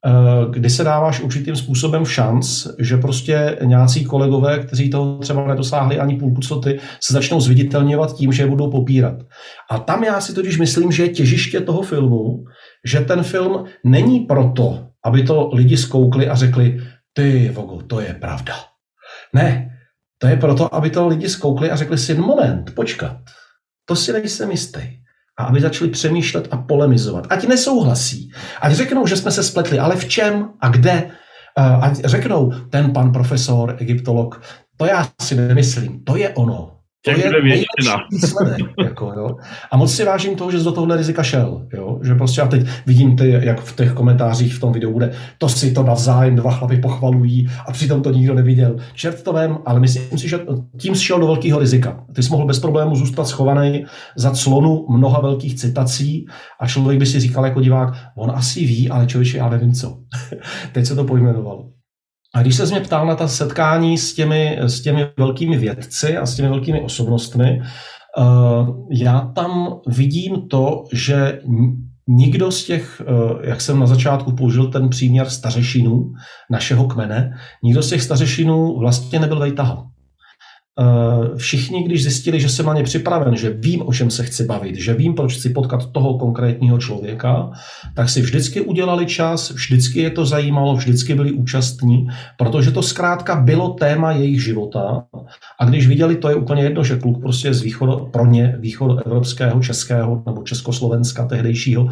eh, 0.06 0.12
kdy 0.50 0.70
se 0.70 0.84
dáváš 0.84 1.22
určitým 1.22 1.56
způsobem 1.56 2.06
šanc, 2.06 2.68
že 2.80 2.98
prostě 2.98 3.58
nějací 3.64 4.06
kolegové, 4.06 4.60
kteří 4.60 4.90
toho 4.90 5.18
třeba 5.18 5.48
nedosáhli 5.48 6.00
ani 6.00 6.18
půlku, 6.18 6.42
co 6.42 6.60
ty, 6.60 6.80
se 7.04 7.14
začnou 7.14 7.40
zviditelňovat 7.40 8.16
tím, 8.16 8.32
že 8.32 8.44
je 8.44 8.48
budou 8.50 8.72
popírat. 8.72 9.16
A 9.72 9.80
tam 9.80 10.04
já 10.04 10.22
si 10.22 10.34
totiž 10.34 10.58
myslím, 10.58 10.92
že 10.92 11.04
je 11.04 11.10
těžiště 11.10 11.62
toho 11.62 11.82
filmu, 11.82 12.44
že 12.86 13.00
ten 13.00 13.24
film 13.24 13.64
není 13.86 14.20
proto, 14.20 14.89
aby 15.06 15.24
to 15.24 15.50
lidi 15.54 15.78
zkoukli 15.78 16.30
a 16.30 16.36
řekli, 16.36 16.82
ty 17.14 17.50
vogo, 17.54 17.82
to 17.82 18.00
je 18.00 18.14
pravda. 18.14 18.54
Ne, 19.34 19.70
to 20.18 20.28
je 20.28 20.38
proto, 20.38 20.76
aby 20.76 20.90
to 20.90 21.08
lidi 21.08 21.30
zkoukli 21.30 21.72
a 21.72 21.76
řekli 21.76 21.98
si, 21.98 22.14
moment, 22.14 22.76
počkat, 22.76 23.18
to 23.86 23.96
si 23.96 24.14
nejsem 24.14 24.52
jistý. 24.52 24.82
A 25.38 25.44
aby 25.44 25.62
začali 25.62 25.90
přemýšlet 25.90 26.48
a 26.52 26.58
polemizovat. 26.58 27.28
Ať 27.30 27.48
nesouhlasí. 27.48 28.32
Ať 28.62 28.74
řeknou, 28.74 29.08
že 29.08 29.16
jsme 29.16 29.32
se 29.32 29.44
spletli, 29.44 29.80
ale 29.80 29.96
v 29.96 30.08
čem 30.08 30.50
a 30.62 30.70
kde. 30.70 31.12
Ať 31.56 31.96
řeknou, 31.96 32.52
ten 32.70 32.94
pan 32.94 33.12
profesor, 33.12 33.76
egyptolog, 33.80 34.42
to 34.78 34.86
já 34.86 35.08
si 35.22 35.36
nemyslím, 35.36 36.04
to 36.04 36.16
je 36.16 36.30
ono. 36.30 36.79
To 37.06 37.12
je. 37.12 37.32
Výsledek, 38.12 38.68
jako, 38.84 39.14
jo. 39.18 39.30
A 39.72 39.78
moc 39.78 39.96
si 39.96 40.06
vážím 40.06 40.36
toho, 40.36 40.52
že 40.52 40.58
do 40.58 40.72
tohohle 40.72 40.98
rizika 40.98 41.24
šel. 41.24 41.68
Jo. 41.74 42.00
Že 42.04 42.16
prostě 42.16 42.42
já 42.42 42.48
teď 42.48 42.68
vidím, 42.86 43.16
ty, 43.16 43.30
jak 43.30 43.62
v 43.62 43.76
těch 43.76 43.94
komentářích 43.94 44.54
v 44.54 44.60
tom 44.60 44.74
videu 44.74 44.94
bude, 44.94 45.12
to 45.38 45.50
si 45.50 45.72
to 45.72 45.84
navzájem 45.84 46.36
dva 46.36 46.52
chlapy 46.52 46.78
pochvalují 46.78 47.50
a 47.68 47.72
přitom 47.72 48.02
to 48.02 48.12
nikdo 48.12 48.34
neviděl. 48.34 48.76
Čert 48.94 49.24
to 49.24 49.34
vem, 49.34 49.58
ale 49.66 49.80
myslím 49.80 50.18
si, 50.18 50.30
že 50.30 50.40
tím 50.80 50.96
šel 50.96 51.20
do 51.20 51.28
velkého 51.28 51.60
rizika. 51.60 52.06
Ty 52.16 52.24
jsi 52.24 52.30
mohl 52.30 52.46
bez 52.46 52.60
problému 52.60 52.96
zůstat 52.96 53.28
schovaný 53.28 53.86
za 54.16 54.32
clonu 54.32 54.86
mnoha 54.90 55.22
velkých 55.22 55.56
citací 55.56 56.26
a 56.60 56.68
člověk 56.68 57.00
by 57.00 57.06
si 57.06 57.20
říkal 57.20 57.46
jako 57.46 57.62
divák, 57.62 57.94
on 58.18 58.32
asi 58.36 58.60
ví, 58.60 58.90
ale 58.90 59.08
člověče, 59.08 59.38
já 59.38 59.50
nevím 59.50 59.74
co. 59.74 59.98
teď 60.72 60.86
se 60.86 60.96
to 60.96 61.04
pojmenovalo. 61.04 61.79
A 62.36 62.42
když 62.42 62.56
se 62.56 62.66
mě 62.66 62.80
ptal 62.80 63.06
na 63.06 63.16
ta 63.16 63.28
setkání 63.28 63.98
s 63.98 64.14
těmi, 64.14 64.58
s 64.62 64.82
těmi 64.82 65.08
velkými 65.18 65.58
vědci 65.58 66.18
a 66.18 66.26
s 66.26 66.36
těmi 66.36 66.50
velkými 66.50 66.82
osobnostmi, 66.82 67.62
uh, 68.18 68.88
já 68.92 69.32
tam 69.36 69.80
vidím 69.88 70.48
to, 70.50 70.84
že 70.94 71.42
nikdo 72.08 72.52
z 72.52 72.66
těch, 72.66 73.02
uh, 73.02 73.40
jak 73.44 73.62
jsem 73.62 73.80
na 73.80 73.86
začátku 73.86 74.32
použil 74.32 74.72
ten 74.72 74.90
příměr 74.90 75.30
stařešinů 75.30 76.12
našeho 76.52 76.88
kmene, 76.88 77.32
nikdo 77.64 77.84
z 77.84 77.90
těch 77.90 78.02
stařešinů 78.02 78.80
vlastně 78.80 79.20
nebyl 79.20 79.40
vejtaha. 79.40 79.86
Eh, 80.80 81.38
všichni, 81.38 81.84
když 81.84 82.04
zjistili, 82.04 82.40
že 82.40 82.50
jsem 82.50 82.66
na 82.66 82.74
ně 82.74 82.84
připraven, 82.84 83.36
že 83.36 83.50
vím, 83.50 83.82
o 83.86 83.94
čem 83.94 84.10
se 84.12 84.24
chci 84.24 84.46
bavit, 84.46 84.76
že 84.76 84.94
vím, 84.94 85.14
proč 85.14 85.38
chci 85.38 85.50
potkat 85.50 85.92
toho 85.92 86.18
konkrétního 86.18 86.78
člověka, 86.78 87.52
tak 87.96 88.10
si 88.10 88.22
vždycky 88.22 88.62
udělali 88.62 89.06
čas, 89.06 89.52
vždycky 89.52 90.00
je 90.00 90.10
to 90.10 90.26
zajímalo, 90.26 90.76
vždycky 90.76 91.16
byli 91.16 91.32
účastní, 91.32 92.08
protože 92.38 92.72
to 92.72 92.82
zkrátka 92.82 93.36
bylo 93.36 93.70
téma 93.70 94.12
jejich 94.12 94.44
života. 94.44 95.04
A 95.60 95.66
když 95.66 95.88
viděli, 95.88 96.16
to 96.16 96.30
je 96.30 96.36
úplně 96.36 96.64
jedno, 96.64 96.84
že 96.84 97.00
kluk 97.00 97.22
prostě 97.22 97.54
z 97.54 97.62
východu, 97.62 98.08
pro 98.14 98.26
ně 98.26 98.58
evropského, 99.06 99.60
českého 99.62 100.24
nebo 100.26 100.44
československa 100.44 101.26
tehdejšího 101.26 101.84
uh, 101.84 101.92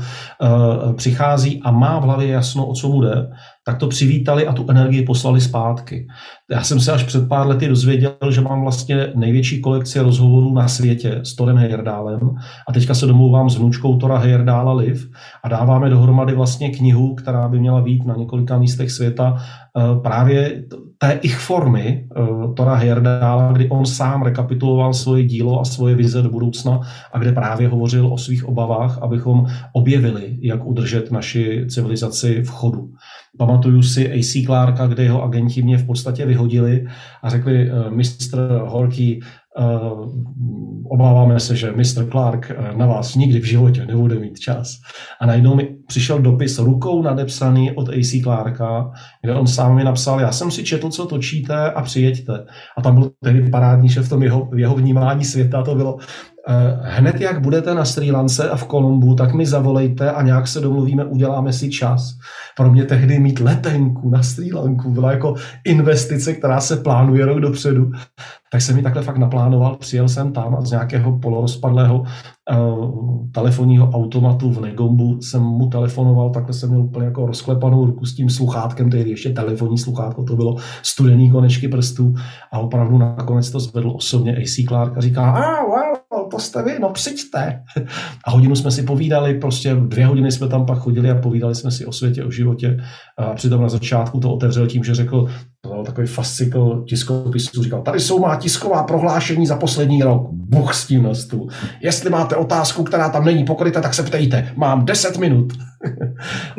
přichází 0.93 1.62
a 1.63 1.71
má 1.71 2.00
v 2.00 2.04
hlavě 2.04 2.28
jasno, 2.28 2.65
o 2.65 2.73
co 2.73 2.89
mu 2.89 3.02
jde, 3.02 3.30
tak 3.67 3.77
to 3.77 3.88
přivítali 3.88 4.47
a 4.47 4.53
tu 4.53 4.65
energii 4.69 5.03
poslali 5.03 5.41
zpátky. 5.41 6.08
Já 6.51 6.63
jsem 6.63 6.80
se 6.80 6.91
až 6.91 7.03
před 7.03 7.27
pár 7.27 7.47
lety 7.47 7.67
dozvěděl, 7.67 8.12
že 8.30 8.41
mám 8.41 8.62
vlastně 8.62 9.12
největší 9.15 9.62
kolekci 9.62 9.99
rozhovorů 9.99 10.53
na 10.53 10.67
světě 10.67 11.19
s 11.23 11.36
Torem 11.36 11.58
Heyerdálem 11.58 12.19
a 12.67 12.73
teďka 12.73 12.93
se 12.93 13.06
domluvám 13.06 13.49
s 13.49 13.58
vnučkou 13.58 13.97
Tora 13.97 14.17
Heyerdála 14.17 14.73
Liv 14.73 15.10
a 15.43 15.49
dáváme 15.49 15.89
dohromady 15.89 16.36
vlastně 16.36 16.69
knihu, 16.69 17.15
která 17.15 17.47
by 17.47 17.60
měla 17.60 17.82
být 17.82 18.06
na 18.06 18.15
několika 18.15 18.58
místech 18.58 18.91
světa 18.91 19.38
eh, 19.38 19.82
právě 20.01 20.63
té 20.97 21.19
ich 21.21 21.38
formy 21.38 22.08
eh, 22.17 22.23
Tora 22.53 22.75
Heyerdála, 22.75 23.51
kdy 23.51 23.69
on 23.69 23.86
sám 23.86 24.21
rekapituloval 24.21 24.93
svoje 24.93 25.23
dílo 25.23 25.62
a 25.62 25.65
svoje 25.65 25.95
vize 25.95 26.21
do 26.21 26.30
budoucna 26.30 26.80
a 27.13 27.19
kde 27.19 27.32
právě 27.32 27.67
hovořil 27.67 28.08
o 28.13 28.17
svých 28.17 28.45
obavách, 28.45 28.97
abychom 29.01 29.45
objevili, 29.73 30.38
jak 30.41 30.65
udržet 30.65 31.12
naši 31.12 31.65
civilizaci 31.69 32.43
v 32.43 32.49
chodu. 32.49 32.89
Pamatuju 33.38 33.84
si 33.84 34.12
AC 34.12 34.45
Clarka, 34.45 34.88
kde 34.88 35.04
jeho 35.04 35.23
agenti 35.23 35.62
mě 35.62 35.78
v 35.78 35.86
podstatě 35.86 36.26
vyhodili 36.26 36.86
a 37.23 37.30
řekli, 37.30 37.71
uh, 37.71 37.91
Mr. 37.91 38.62
Horky, 38.65 39.19
uh, 39.60 40.10
obáváme 40.86 41.39
se, 41.39 41.56
že 41.56 41.71
Mr. 41.71 42.10
Clark 42.12 42.52
uh, 42.60 42.78
na 42.78 42.86
vás 42.86 43.15
nikdy 43.15 43.39
v 43.39 43.45
životě 43.45 43.86
nebude 43.86 44.19
mít 44.19 44.39
čas. 44.39 44.73
A 45.21 45.26
najednou 45.26 45.56
mi 45.56 45.76
přišel 45.88 46.19
dopis 46.19 46.60
rukou 46.60 47.02
nadepsaný 47.02 47.71
od 47.71 47.89
AC 47.89 48.23
Clarka, 48.23 48.91
kde 49.21 49.34
on 49.34 49.47
sám 49.47 49.76
mi 49.76 49.84
napsal, 49.84 50.19
já 50.19 50.32
jsem 50.32 50.52
si 50.52 50.63
četl, 50.63 50.89
co 50.89 51.06
točíte 51.06 51.71
a 51.71 51.82
přijeďte. 51.82 52.45
A 52.78 52.82
tam 52.82 52.95
byl 52.95 53.12
tehdy 53.23 53.50
parádní, 53.50 53.89
že 53.89 54.02
v 54.02 54.10
tom 54.10 54.23
jeho, 54.23 54.50
jeho 54.56 54.76
vnímání 54.76 55.26
světa 55.26 55.63
to 55.63 55.76
bylo, 55.76 55.97
Eh, 56.37 56.37
hned 56.81 57.21
jak 57.21 57.41
budete 57.41 57.75
na 57.75 57.86
Sri 57.86 58.12
Lance 58.12 58.49
a 58.49 58.55
v 58.55 58.63
Kolumbu, 58.63 59.15
tak 59.15 59.33
mi 59.33 59.45
zavolejte 59.45 60.12
a 60.12 60.21
nějak 60.21 60.47
se 60.47 60.62
domluvíme, 60.62 61.05
uděláme 61.05 61.53
si 61.53 61.69
čas. 61.69 62.17
Pro 62.57 62.71
mě 62.71 62.86
tehdy 62.86 63.19
mít 63.19 63.39
letenku 63.39 64.10
na 64.10 64.23
Sri 64.23 64.53
Lanku 64.53 64.91
byla 64.91 65.12
jako 65.12 65.36
investice, 65.65 66.33
která 66.33 66.60
se 66.60 66.77
plánuje 66.77 67.25
rok 67.25 67.39
dopředu. 67.39 67.91
Tak 68.51 68.62
jsem 68.62 68.75
mi 68.75 68.83
takhle 68.83 69.03
fakt 69.03 69.17
naplánoval, 69.17 69.75
přijel 69.75 70.10
jsem 70.10 70.33
tam 70.33 70.55
a 70.55 70.62
z 70.62 70.71
nějakého 70.71 71.19
polorozpadlého 71.19 71.99
uh, 71.99 73.27
telefonního 73.31 73.89
automatu 73.89 74.51
v 74.51 74.62
Negombu 74.62 75.21
jsem 75.21 75.41
mu 75.41 75.67
telefonoval, 75.67 76.29
takhle 76.29 76.53
jsem 76.53 76.69
měl 76.69 76.81
úplně 76.81 77.05
jako 77.05 77.25
rozklepanou 77.25 77.86
ruku 77.86 78.05
s 78.05 78.15
tím 78.15 78.29
sluchátkem, 78.29 78.89
tedy 78.89 79.10
ještě 79.10 79.29
telefonní 79.29 79.77
sluchátko, 79.77 80.23
to 80.23 80.36
bylo 80.36 80.55
studený 80.83 81.31
konečky 81.31 81.67
prstů 81.67 82.13
a 82.51 82.60
opravdu 82.60 82.97
nakonec 82.97 83.51
to 83.51 83.60
zvedl 83.60 83.91
osobně 83.95 84.38
AC 84.38 84.67
Clark 84.67 84.97
a 84.97 85.01
říká, 85.01 85.31
a 85.31 85.63
wow, 85.63 85.97
to 86.31 86.39
jste 86.39 86.63
vy, 86.63 86.79
no 86.79 86.89
přijďte. 86.89 87.63
A 88.25 88.31
hodinu 88.31 88.55
jsme 88.55 88.71
si 88.71 88.83
povídali, 88.83 89.33
prostě 89.39 89.75
dvě 89.75 90.05
hodiny 90.05 90.31
jsme 90.31 90.47
tam 90.47 90.65
pak 90.65 90.77
chodili 90.77 91.11
a 91.11 91.15
povídali 91.15 91.55
jsme 91.55 91.71
si 91.71 91.85
o 91.85 91.91
světě, 91.91 92.23
o 92.23 92.31
životě. 92.31 92.77
A 93.17 93.33
přitom 93.33 93.61
na 93.61 93.69
začátku 93.69 94.19
to 94.19 94.33
otevřel 94.33 94.67
tím, 94.67 94.83
že 94.83 94.95
řekl, 94.95 95.27
to 95.61 95.69
byl 95.69 95.83
takový 95.83 96.07
fascikl 96.07 96.83
tiskopisů, 96.89 97.63
říkal, 97.63 97.81
tady 97.81 97.99
jsou 97.99 98.19
má 98.19 98.35
tisková 98.35 98.83
prohlášení 98.83 99.47
za 99.47 99.55
poslední 99.55 100.03
rok, 100.03 100.29
buch 100.31 100.73
s 100.73 100.87
tím 100.87 101.03
na 101.03 101.13
stůl. 101.13 101.49
Jestli 101.81 102.09
máte 102.09 102.35
otázku, 102.35 102.83
která 102.83 103.09
tam 103.09 103.25
není 103.25 103.45
pokryta, 103.45 103.81
tak 103.81 103.93
se 103.93 104.03
ptejte, 104.03 104.53
mám 104.55 104.85
10 104.85 105.17
minut. 105.17 105.53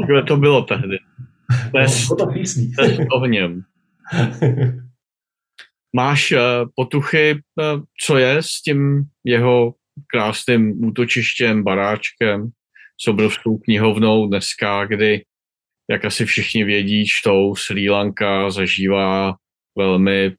Takhle 0.01 0.23
to 0.29 0.37
bylo 0.37 0.63
tehdy. 0.63 0.97
To 1.73 1.79
je, 1.79 1.87
no, 2.11 2.17
to, 2.17 2.27
to 3.11 3.21
v 3.21 3.29
něm. 3.29 3.63
Máš 5.97 6.33
uh, 6.33 6.39
potuchy, 6.75 7.35
uh, 7.35 7.83
co 8.07 8.19
je 8.19 8.43
s 8.43 8.63
tím 8.63 9.03
jeho 9.25 9.75
krásným 10.07 10.85
útočištěm, 10.85 11.65
baráčkem, 11.65 12.51
s 13.01 13.09
obrovskou 13.09 13.59
knihovnou 13.59 14.27
dneska, 14.27 14.85
kdy 14.85 15.25
jak 15.91 16.05
asi 16.05 16.25
všichni 16.25 16.65
vědí, 16.65 17.07
čtou, 17.07 17.55
Sri 17.55 17.91
Lanka 17.91 18.51
zažívá 18.51 19.35
velmi 19.79 20.35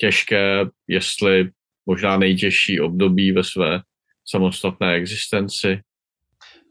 těžké, 0.00 0.64
jestli 0.88 1.50
možná 1.86 2.16
nejtěžší 2.16 2.80
období 2.80 3.32
ve 3.32 3.44
své 3.44 3.80
samostatné 4.28 4.94
existenci. 4.94 5.80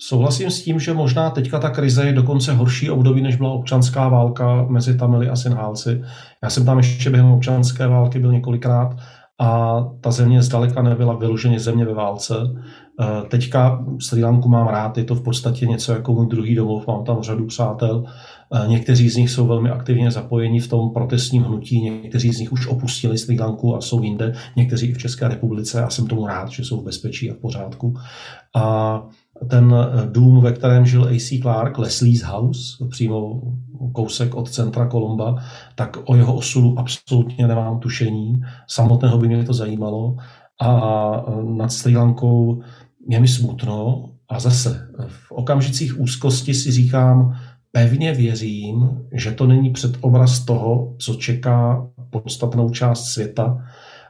Souhlasím 0.01 0.51
s 0.51 0.63
tím, 0.63 0.79
že 0.79 0.93
možná 0.93 1.29
teďka 1.29 1.59
ta 1.59 1.69
krize 1.69 2.05
je 2.05 2.13
dokonce 2.13 2.53
horší 2.53 2.89
období, 2.89 3.21
než 3.21 3.35
byla 3.35 3.51
občanská 3.51 4.09
válka 4.09 4.65
mezi 4.69 4.97
Tamily 4.97 5.29
a 5.29 5.35
Sinhálci. 5.35 6.01
Já 6.43 6.49
jsem 6.49 6.65
tam 6.65 6.77
ještě 6.77 7.09
během 7.09 7.31
občanské 7.31 7.87
války 7.87 8.19
byl 8.19 8.31
několikrát 8.31 8.95
a 9.39 9.81
ta 10.01 10.11
země 10.11 10.41
zdaleka 10.41 10.81
nebyla 10.81 11.13
vyloženě 11.15 11.59
země 11.59 11.85
ve 11.85 11.93
válce. 11.93 12.33
Eh, 13.01 13.27
teďka 13.27 13.85
Sri 14.01 14.23
Lanku 14.23 14.49
mám 14.49 14.67
rád, 14.67 14.97
je 14.97 15.03
to 15.03 15.15
v 15.15 15.23
podstatě 15.23 15.65
něco 15.65 15.91
jako 15.91 16.13
můj 16.13 16.27
druhý 16.27 16.55
domov, 16.55 16.87
mám 16.87 17.03
tam 17.03 17.21
řadu 17.21 17.45
přátel. 17.45 18.03
Eh, 18.53 18.67
někteří 18.67 19.09
z 19.09 19.15
nich 19.15 19.29
jsou 19.29 19.47
velmi 19.47 19.69
aktivně 19.69 20.11
zapojeni 20.11 20.59
v 20.59 20.67
tom 20.67 20.89
protestním 20.89 21.43
hnutí, 21.43 21.81
někteří 21.81 22.33
z 22.33 22.39
nich 22.39 22.51
už 22.51 22.67
opustili 22.67 23.17
Sri 23.17 23.39
Lanku 23.39 23.75
a 23.75 23.81
jsou 23.81 24.03
jinde, 24.03 24.33
někteří 24.55 24.87
i 24.87 24.93
v 24.93 24.97
České 24.97 25.27
republice 25.27 25.83
a 25.83 25.89
jsem 25.89 26.07
tomu 26.07 26.27
rád, 26.27 26.49
že 26.49 26.63
jsou 26.63 26.81
v 26.81 26.85
bezpečí 26.85 27.31
a 27.31 27.33
v 27.33 27.37
pořádku. 27.37 27.95
A 28.55 29.03
ten 29.49 29.75
eh, 29.75 30.07
dům, 30.11 30.41
ve 30.41 30.51
kterém 30.51 30.85
žil 30.85 31.03
A.C. 31.03 31.39
Clark, 31.41 31.77
Leslie's 31.77 32.21
House, 32.21 32.85
přímo 32.89 33.41
kousek 33.93 34.35
od 34.35 34.49
centra 34.49 34.87
Kolomba, 34.87 35.43
tak 35.75 35.97
o 36.05 36.15
jeho 36.15 36.35
osudu 36.35 36.79
absolutně 36.79 37.47
nemám 37.47 37.79
tušení. 37.79 38.41
Samotného 38.67 39.17
by 39.17 39.27
mě 39.27 39.43
to 39.43 39.53
zajímalo. 39.53 40.15
A 40.61 41.25
nad 41.43 41.71
Sri 41.71 41.97
Lankou 41.97 42.61
je 43.09 43.19
mi 43.19 43.27
smutno 43.27 44.09
a 44.29 44.39
zase 44.39 44.89
v 45.07 45.31
okamžicích 45.31 45.99
úzkosti 45.99 46.53
si 46.53 46.71
říkám, 46.71 47.37
pevně 47.71 48.13
věřím, 48.13 48.99
že 49.11 49.31
to 49.31 49.47
není 49.47 49.69
předobraz 49.69 50.45
toho, 50.45 50.95
co 50.97 51.15
čeká 51.15 51.87
podstatnou 52.09 52.69
část 52.69 53.05
světa, 53.05 53.65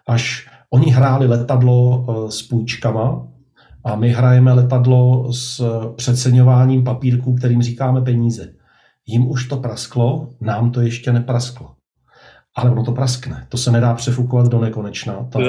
až 0.08 0.50
oni 0.70 0.92
hráli 0.92 1.28
letadlo 1.28 2.06
eh, 2.10 2.32
s 2.32 2.42
půjčkama 2.42 3.28
a 3.84 3.96
my 3.96 4.10
hrajeme 4.10 4.54
letadlo 4.54 5.34
s 5.34 5.64
přeceňováním 5.96 6.84
papírků, 6.84 7.36
kterým 7.36 7.62
říkáme 7.62 8.02
peníze. 8.02 8.54
Jim 9.06 9.28
už 9.28 9.48
to 9.48 9.58
prasklo, 9.58 10.30
nám 10.42 10.72
to 10.72 10.82
ještě 10.82 11.14
neprasklo. 11.14 11.72
Ale 12.56 12.72
ono 12.72 12.84
to 12.84 12.92
praskne. 12.92 13.46
To 13.50 13.58
se 13.58 13.72
nedá 13.72 13.94
přefukovat 13.94 14.48
do 14.48 14.60
nekonečna. 14.60 15.14
Ta 15.14 15.40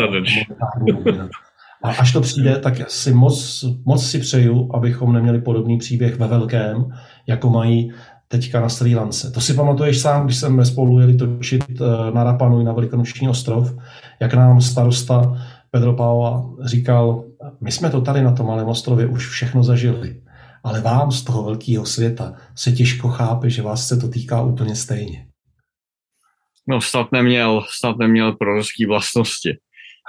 a 1.82 1.90
až 1.90 2.12
to 2.12 2.20
přijde, 2.20 2.56
tak 2.56 2.90
si 2.90 3.12
moc, 3.12 3.64
moc 3.84 4.06
si 4.06 4.18
přeju, 4.18 4.70
abychom 4.74 5.12
neměli 5.12 5.40
podobný 5.40 5.78
příběh 5.78 6.18
ve 6.18 6.26
velkém, 6.26 6.84
jako 7.30 7.50
mají 7.50 7.92
teďka 8.28 8.60
na 8.60 8.68
Sri 8.68 8.94
Lance. 8.94 9.30
To 9.30 9.40
si 9.40 9.54
pamatuješ 9.54 10.00
sám, 10.00 10.24
když 10.24 10.36
jsme 10.36 10.64
spolu 10.64 11.00
jeli 11.00 11.16
točit 11.16 11.64
eh, 11.70 12.14
na 12.14 12.24
Rapanu 12.24 12.62
na 12.62 12.72
Velikonoční 12.72 13.28
ostrov, 13.28 13.74
jak 14.20 14.34
nám 14.34 14.60
starosta 14.60 15.46
Pedro 15.70 15.92
Paula 15.92 16.50
říkal, 16.64 17.24
my 17.60 17.72
jsme 17.72 17.90
to 17.90 18.00
tady 18.00 18.22
na 18.22 18.32
tom 18.32 18.46
malém 18.46 18.68
ostrově 18.68 19.06
už 19.06 19.28
všechno 19.28 19.62
zažili, 19.62 20.22
ale 20.64 20.80
vám 20.80 21.12
z 21.12 21.22
toho 21.22 21.42
velkého 21.44 21.86
světa 21.86 22.34
se 22.54 22.72
těžko 22.72 23.08
chápe, 23.08 23.50
že 23.50 23.62
vás 23.62 23.88
se 23.88 23.96
to 23.96 24.08
týká 24.08 24.42
úplně 24.42 24.76
stejně. 24.76 25.26
No 26.68 26.80
snad 26.80 27.12
neměl, 27.12 27.62
snad 27.78 27.98
neměl 27.98 28.32
prorocký 28.32 28.86
vlastnosti. 28.86 29.58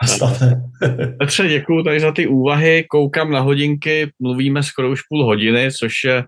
Petře, 1.20 1.48
děkuji 1.48 1.84
tady 1.84 2.00
za 2.00 2.12
ty 2.12 2.28
úvahy. 2.28 2.86
Koukám 2.90 3.32
na 3.32 3.40
hodinky, 3.40 4.12
mluvíme 4.20 4.64
skoro 4.64 4.92
už 4.92 5.02
půl 5.02 5.26
hodiny, 5.26 5.72
což 5.72 5.94
je 6.06 6.24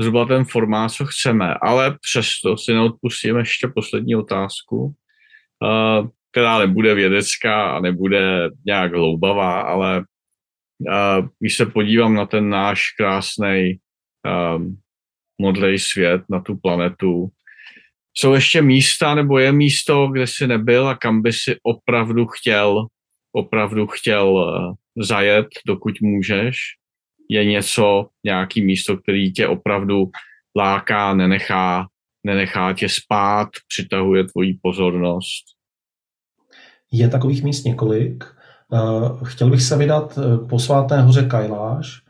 zhruba 0.00 0.24
ten 0.24 0.44
formát, 0.44 0.92
co 0.92 1.06
chceme, 1.06 1.54
ale 1.62 1.98
přesto 2.00 2.56
si 2.56 2.72
neodpustíme 2.72 3.40
ještě 3.40 3.68
poslední 3.74 4.16
otázku, 4.16 4.94
eh, 5.64 6.08
která 6.30 6.58
nebude 6.58 6.94
vědecká 6.94 7.76
a 7.76 7.80
nebude 7.80 8.50
nějak 8.66 8.92
hloubavá, 8.92 9.60
ale 9.60 10.04
eh, 10.90 11.22
když 11.38 11.56
se 11.56 11.66
podívám 11.66 12.14
na 12.14 12.26
ten 12.26 12.48
náš 12.48 12.82
krásný 12.98 13.78
eh, 14.26 14.58
modrý 15.40 15.78
svět, 15.78 16.22
na 16.30 16.40
tu 16.40 16.56
planetu, 16.56 17.28
jsou 18.16 18.34
ještě 18.34 18.62
místa, 18.62 19.14
nebo 19.14 19.38
je 19.38 19.52
místo, 19.52 20.08
kde 20.08 20.26
jsi 20.26 20.46
nebyl 20.46 20.88
a 20.88 20.94
kam 20.94 21.22
by 21.22 21.32
si 21.32 21.56
opravdu 21.62 22.26
chtěl 22.26 22.86
opravdu 23.34 23.86
chtěl 23.86 24.54
zajet, 24.96 25.46
dokud 25.66 25.94
můžeš, 26.00 26.56
je 27.30 27.44
něco, 27.44 28.06
nějaký 28.24 28.64
místo, 28.64 28.96
který 28.96 29.32
tě 29.32 29.48
opravdu 29.48 30.10
láká, 30.56 31.14
nenechá, 31.14 31.86
nenechá 32.26 32.72
tě 32.72 32.88
spát, 32.88 33.48
přitahuje 33.68 34.24
tvoji 34.24 34.58
pozornost? 34.62 35.44
Je 36.92 37.08
takových 37.08 37.44
míst 37.44 37.64
několik. 37.64 38.24
Eh, 38.72 38.78
chtěl 39.24 39.50
bych 39.50 39.62
se 39.62 39.76
vydat 39.76 40.18
eh, 40.18 40.46
po 40.48 40.58
sváté 40.58 41.00
hoře 41.00 41.22
Kailáš, 41.22 42.04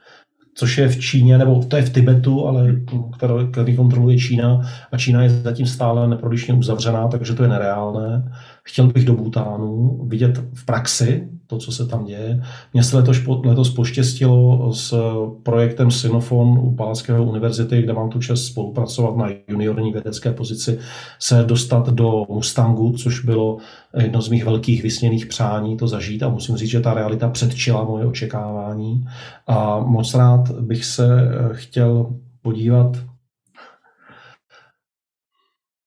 což 0.54 0.78
je 0.78 0.88
v 0.88 1.00
Číně, 1.00 1.38
nebo 1.38 1.64
to 1.64 1.76
je 1.76 1.82
v 1.82 1.92
Tibetu, 1.92 2.46
ale 2.46 2.76
který, 3.16 3.34
který 3.52 3.76
kontroluje 3.76 4.18
Čína 4.18 4.60
a 4.92 4.98
Čína 4.98 5.22
je 5.22 5.30
zatím 5.30 5.66
stále 5.66 6.08
neprodyšně 6.08 6.54
uzavřená, 6.54 7.08
takže 7.08 7.34
to 7.34 7.42
je 7.42 7.48
nereálné. 7.48 8.32
Chtěl 8.64 8.86
bych 8.86 9.04
do 9.04 9.14
Bhutánu 9.14 10.00
vidět 10.08 10.38
v 10.54 10.64
praxi 10.64 11.28
to, 11.54 11.58
co 11.58 11.72
se 11.72 11.86
tam 11.86 12.04
děje. 12.04 12.42
Mně 12.72 12.84
se 12.84 12.96
letos, 12.96 13.16
letos 13.44 13.70
poštěstilo 13.70 14.72
s 14.72 14.94
projektem 15.42 15.90
Sinofon 15.90 16.48
u 16.48 16.74
Palackého 16.74 17.24
univerzity, 17.24 17.82
kde 17.82 17.92
mám 17.92 18.10
tu 18.10 18.20
čest 18.20 18.46
spolupracovat 18.46 19.16
na 19.16 19.28
juniorní 19.48 19.92
vědecké 19.92 20.32
pozici, 20.32 20.78
se 21.18 21.42
dostat 21.42 21.88
do 21.88 22.24
Mustangu, 22.28 22.92
což 22.92 23.24
bylo 23.24 23.58
jedno 23.98 24.22
z 24.22 24.28
mých 24.28 24.44
velkých 24.44 24.82
vysněných 24.82 25.26
přání 25.26 25.76
to 25.76 25.88
zažít 25.88 26.22
a 26.22 26.28
musím 26.28 26.56
říct, 26.56 26.70
že 26.70 26.80
ta 26.80 26.94
realita 26.94 27.28
předčila 27.28 27.84
moje 27.84 28.06
očekávání 28.06 29.04
a 29.46 29.80
moc 29.80 30.14
rád 30.14 30.50
bych 30.50 30.84
se 30.84 31.08
chtěl 31.52 32.06
podívat 32.42 32.96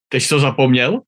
Teď 0.10 0.24
jsi 0.24 0.30
to 0.30 0.40
zapomněl? 0.40 1.02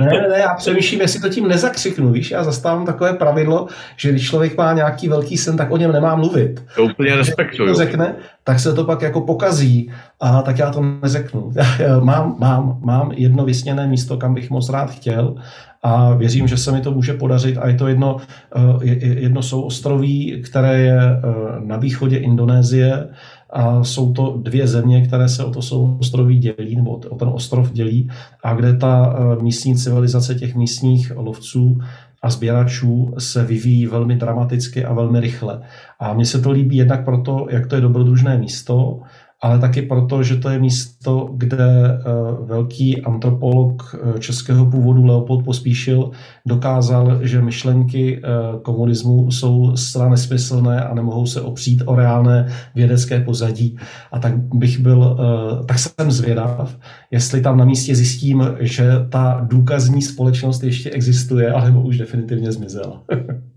Ne, 0.00 0.28
ne, 0.28 0.38
já 0.38 0.54
přemýšlím, 0.54 1.00
jestli 1.00 1.20
to 1.20 1.28
tím 1.28 1.48
nezakřiknu, 1.48 2.12
víš, 2.12 2.30
já 2.30 2.44
zastávám 2.44 2.86
takové 2.86 3.12
pravidlo, 3.12 3.66
že 3.96 4.10
když 4.10 4.26
člověk 4.26 4.56
má 4.56 4.72
nějaký 4.72 5.08
velký 5.08 5.36
sen, 5.36 5.56
tak 5.56 5.70
o 5.70 5.76
něm 5.76 5.92
nemá 5.92 6.16
mluvit. 6.16 6.64
To 6.76 6.84
úplně 6.84 7.16
respektuju. 7.16 7.68
to 7.68 7.74
řekne, 7.74 8.14
tak 8.44 8.60
se 8.60 8.74
to 8.74 8.84
pak 8.84 9.02
jako 9.02 9.20
pokazí 9.20 9.92
a 10.20 10.42
tak 10.42 10.58
já 10.58 10.70
to 10.70 10.82
neřeknu. 11.02 11.52
mám, 12.00 12.36
mám, 12.38 12.78
mám 12.80 13.12
jedno 13.12 13.44
vysněné 13.44 13.86
místo, 13.86 14.16
kam 14.16 14.34
bych 14.34 14.50
moc 14.50 14.70
rád 14.70 14.90
chtěl 14.90 15.34
a 15.82 16.14
věřím, 16.14 16.48
že 16.48 16.56
se 16.56 16.72
mi 16.72 16.80
to 16.80 16.90
může 16.90 17.14
podařit 17.14 17.58
a 17.58 17.68
je 17.68 17.74
to 17.74 17.88
jedno, 17.88 18.16
eh, 18.56 18.94
jedno 19.04 19.42
souostroví, 19.42 20.42
které 20.50 20.78
je 20.78 21.00
eh, 21.00 21.20
na 21.60 21.76
východě 21.76 22.16
Indonésie, 22.16 23.08
a 23.52 23.84
jsou 23.84 24.12
to 24.12 24.36
dvě 24.42 24.66
země, 24.66 25.06
které 25.06 25.28
se 25.28 25.44
o 25.44 25.50
to 25.50 25.62
souostroví 25.62 26.38
dělí, 26.38 26.76
nebo 26.76 26.90
o 26.90 27.16
ten 27.16 27.28
ostrov 27.28 27.72
dělí, 27.72 28.10
a 28.42 28.54
kde 28.54 28.76
ta 28.76 29.16
eh, 29.16 29.42
místní 29.42 29.76
civilizace 29.76 30.34
těch 30.34 30.54
místních 30.54 31.12
lovců 31.16 31.78
a 32.22 32.30
sběračů 32.30 33.14
se 33.18 33.44
vyvíjí 33.44 33.86
velmi 33.86 34.16
dramaticky 34.16 34.84
a 34.84 34.92
velmi 34.92 35.20
rychle. 35.20 35.60
A 35.98 36.14
mně 36.14 36.26
se 36.26 36.40
to 36.40 36.50
líbí 36.50 36.76
jednak 36.76 37.04
proto, 37.04 37.46
jak 37.50 37.66
to 37.66 37.74
je 37.74 37.80
dobrodružné 37.80 38.38
místo, 38.38 39.00
ale 39.42 39.58
taky 39.58 39.82
proto, 39.82 40.22
že 40.22 40.36
to 40.36 40.48
je 40.48 40.58
místo, 40.58 41.30
kde 41.36 41.64
eh, 41.84 42.02
velký 42.44 43.02
antropolog 43.02 43.94
eh, 43.94 44.18
českého 44.18 44.66
původu 44.66 45.04
Leopold 45.04 45.44
Pospíšil 45.44 46.10
dokázal, 46.46 47.18
že 47.22 47.42
myšlenky 47.42 48.20
eh, 48.24 48.28
komunismu 48.62 49.30
jsou 49.30 49.76
zcela 49.76 50.08
nesmyslné 50.08 50.84
a 50.84 50.94
nemohou 50.94 51.26
se 51.26 51.40
opřít 51.40 51.82
o 51.86 51.94
reálné 51.94 52.52
vědecké 52.74 53.20
pozadí. 53.20 53.76
A 54.12 54.18
tak 54.18 54.34
bych 54.36 54.78
byl, 54.78 55.18
tak 55.66 55.78
jsem 55.78 56.10
zvědav, 56.10 56.76
jestli 57.10 57.40
tam 57.40 57.58
na 57.58 57.64
místě 57.64 57.94
zjistím, 57.94 58.44
že 58.60 58.90
ta 59.08 59.46
důkazní 59.50 60.02
společnost 60.02 60.62
ještě 60.62 60.90
existuje, 60.90 61.52
alebo 61.52 61.82
už 61.82 61.98
definitivně 61.98 62.52
zmizela. 62.52 63.02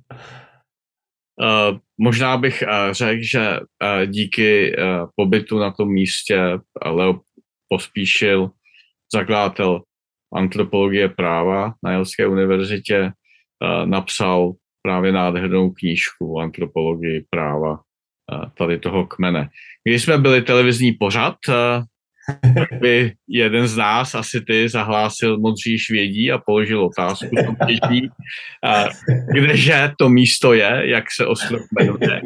Uh, 1.42 1.78
možná 1.98 2.38
bych 2.38 2.64
uh, 2.68 2.94
řekl, 2.94 3.24
že 3.24 3.60
uh, 3.60 4.06
díky 4.06 4.76
pobytu 5.16 5.60
na 5.60 5.72
tom 5.72 5.90
místě 5.90 6.60
Leo 6.86 7.20
Pospíšil, 7.70 8.50
zakladatel 9.14 9.82
antropologie 10.36 11.10
práva 11.10 11.74
na 11.84 11.92
Jelské 11.92 12.28
univerzitě, 12.28 13.12
napsal 13.86 14.52
právě 14.82 15.12
nádhernou 15.12 15.72
knížku 15.72 16.36
o 16.36 16.40
antropologii 16.40 17.26
práva 17.30 17.80
tady 18.58 18.80
toho 18.80 19.06
kmene. 19.06 19.50
Když 19.84 20.04
jsme 20.04 20.18
byli 20.18 20.42
televizní 20.42 20.92
pořad, 20.92 21.36
by 22.82 23.14
jeden 23.28 23.68
z 23.68 23.78
nás, 23.78 24.16
asi 24.16 24.42
ty, 24.42 24.70
zahlásil 24.70 25.40
modří 25.40 25.80
švědí 25.80 26.32
a 26.32 26.38
položil 26.38 26.86
otázku 26.86 27.36
soutěží, 27.46 28.10
kdeže 29.34 29.92
to 30.00 30.10
místo 30.10 30.54
je, 30.54 30.82
jak 30.84 31.04
se 31.12 31.26
ostrov 31.26 31.62
jmenuje. 31.80 32.22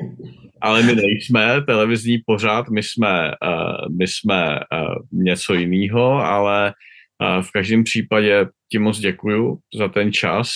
ale 0.61 0.83
my 0.83 0.95
nejsme 0.95 1.61
televizní 1.65 2.17
pořád, 2.25 2.69
my 2.69 2.83
jsme, 2.83 3.31
uh, 3.31 3.97
my 3.97 4.07
jsme 4.07 4.59
uh, 4.59 5.21
něco 5.23 5.53
jiného, 5.53 6.13
ale 6.13 6.73
uh, 7.21 7.43
v 7.43 7.51
každém 7.51 7.83
případě 7.83 8.45
ti 8.71 8.79
moc 8.79 8.99
děkuju 8.99 9.59
za 9.77 9.87
ten 9.87 10.11
čas 10.11 10.49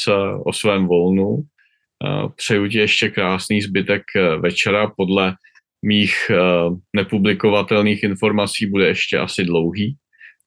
o 0.46 0.54
svém 0.54 0.88
volnu. 0.88 1.38
Přeju 2.36 2.68
ti 2.68 2.78
ještě 2.78 3.10
krásný 3.10 3.62
zbytek 3.62 4.02
večera. 4.40 4.92
Podle 4.98 5.36
mých 5.86 6.32
uh, 6.32 6.78
nepublikovatelných 6.96 8.04
informací 8.04 8.66
bude 8.66 8.88
ještě 8.88 9.18
asi 9.18 9.46
dlouhý, 9.46 9.98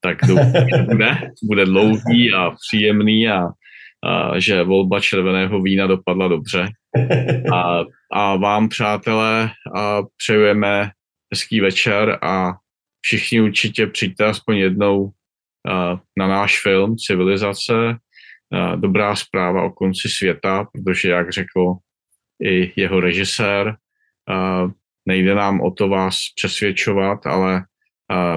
tak 0.00 0.18
doufám, 0.26 0.86
bude, 0.90 1.30
bude 1.42 1.64
dlouhý 1.64 2.32
a 2.36 2.50
příjemný 2.50 3.28
a, 3.28 3.42
a 4.04 4.38
že 4.38 4.62
volba 4.62 5.00
červeného 5.00 5.62
vína 5.62 5.86
dopadla 5.86 6.28
dobře. 6.28 6.68
A, 7.54 7.80
a 8.12 8.36
vám, 8.36 8.68
přátelé, 8.68 9.50
a 9.76 10.02
přejujeme 10.16 10.90
hezký 11.32 11.60
večer 11.60 12.18
a 12.22 12.52
všichni 13.00 13.40
určitě 13.40 13.86
přijďte 13.86 14.24
aspoň 14.24 14.56
jednou 14.56 15.10
na 16.18 16.28
náš 16.28 16.62
film 16.62 16.96
Civilizace. 16.96 17.96
Dobrá 18.76 19.16
zpráva 19.16 19.62
o 19.62 19.70
konci 19.70 20.08
světa, 20.08 20.66
protože, 20.72 21.10
jak 21.10 21.32
řekl 21.32 21.74
i 22.44 22.72
jeho 22.76 23.00
režisér, 23.00 23.76
nejde 25.06 25.34
nám 25.34 25.60
o 25.60 25.70
to 25.70 25.88
vás 25.88 26.16
přesvědčovat, 26.36 27.26
ale 27.26 27.64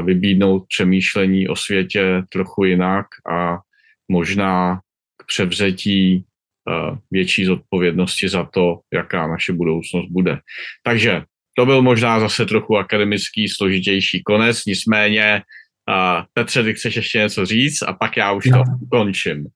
vybídnout 0.04 0.66
přemýšlení 0.68 1.48
o 1.48 1.56
světě 1.56 2.24
trochu 2.30 2.64
jinak 2.64 3.06
a 3.32 3.58
možná 4.12 4.80
k 5.22 5.26
převzetí 5.28 6.24
větší 7.12 7.46
zodpovědnosti 7.46 8.30
za 8.30 8.44
to, 8.44 8.80
jaká 8.94 9.28
naše 9.28 9.54
budoucnost 9.54 10.08
bude. 10.10 10.40
Takže 10.84 11.24
to 11.58 11.66
byl 11.66 11.82
možná 11.82 12.20
zase 12.20 12.46
trochu 12.46 12.78
akademický, 12.78 13.48
složitější 13.50 14.24
konec, 14.24 14.66
nicméně 14.66 15.42
Petře, 16.34 16.64
ty 16.64 16.74
chceš 16.74 16.96
ještě 16.96 17.18
něco 17.18 17.46
říct 17.46 17.82
a 17.82 17.94
pak 17.94 18.18
já 18.18 18.32
už 18.32 18.44
to 18.44 18.64
ukončím. 18.82 19.48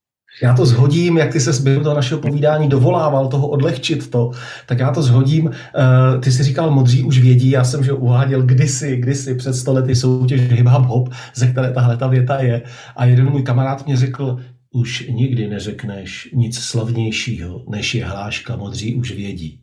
Já 0.42 0.54
to 0.54 0.66
zhodím, 0.66 1.18
jak 1.18 1.32
ty 1.32 1.40
se 1.40 1.62
během 1.62 1.82
toho 1.82 1.96
našeho 1.96 2.20
povídání 2.20 2.68
dovolával 2.68 3.28
toho 3.28 3.48
odlehčit 3.48 4.10
to, 4.10 4.30
tak 4.66 4.78
já 4.78 4.90
to 4.90 5.02
zhodím. 5.02 5.46
Uh, 5.46 6.20
ty 6.20 6.32
jsi 6.32 6.42
říkal, 6.42 6.70
modří 6.70 7.02
už 7.02 7.18
vědí, 7.18 7.50
já 7.50 7.64
jsem 7.64 7.84
že 7.84 7.92
uváděl 7.92 8.42
kdysi, 8.42 8.96
kdysi 8.96 9.34
před 9.34 9.54
stolety 9.54 9.94
soutěž 9.94 10.40
hip 10.40 10.66
hop, 10.66 11.08
ze 11.34 11.46
které 11.46 11.72
tahle 11.72 11.96
ta 11.96 12.06
věta 12.06 12.42
je. 12.42 12.62
A 12.96 13.04
jeden 13.04 13.30
můj 13.30 13.42
kamarád 13.42 13.86
mě 13.86 13.96
řekl, 13.96 14.38
už 14.72 15.08
nikdy 15.08 15.48
neřekneš 15.48 16.28
nic 16.34 16.58
slavnějšího, 16.58 17.62
než 17.68 17.94
je 17.94 18.04
hláška 18.04 18.56
modří 18.56 18.94
už 18.94 19.12
vědí. 19.12 19.58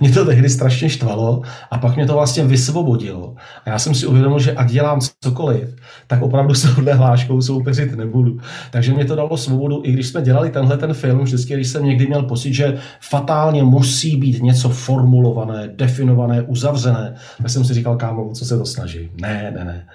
Mě 0.00 0.10
to 0.10 0.24
tehdy 0.24 0.48
strašně 0.48 0.88
štvalo 0.88 1.42
a 1.70 1.78
pak 1.78 1.96
mě 1.96 2.06
to 2.06 2.12
vlastně 2.12 2.44
vysvobodilo. 2.44 3.34
A 3.64 3.70
já 3.70 3.78
jsem 3.78 3.94
si 3.94 4.06
uvědomil, 4.06 4.38
že 4.38 4.52
ať 4.52 4.70
dělám 4.70 5.00
cokoliv, 5.20 5.76
tak 6.06 6.22
opravdu 6.22 6.54
s 6.54 6.62
touhle 6.62 6.94
hláškou 6.94 7.40
soupeřit 7.40 7.96
nebudu. 7.96 8.38
Takže 8.70 8.92
mě 8.92 9.04
to 9.04 9.16
dalo 9.16 9.36
svobodu, 9.36 9.82
i 9.84 9.92
když 9.92 10.06
jsme 10.06 10.22
dělali 10.22 10.50
tenhle 10.50 10.78
ten 10.78 10.94
film, 10.94 11.24
vždycky, 11.24 11.54
když 11.54 11.68
jsem 11.68 11.84
někdy 11.84 12.06
měl 12.06 12.22
pocit, 12.22 12.54
že 12.54 12.78
fatálně 13.00 13.62
musí 13.62 14.16
být 14.16 14.42
něco 14.42 14.68
formulované, 14.68 15.68
definované, 15.76 16.42
uzavřené, 16.42 17.14
tak 17.38 17.50
jsem 17.50 17.64
si 17.64 17.74
říkal, 17.74 17.96
kámo, 17.96 18.30
co 18.32 18.44
se 18.44 18.58
to 18.58 18.66
snaží. 18.66 19.10
Ne, 19.20 19.52
ne, 19.56 19.64
ne. 19.64 19.86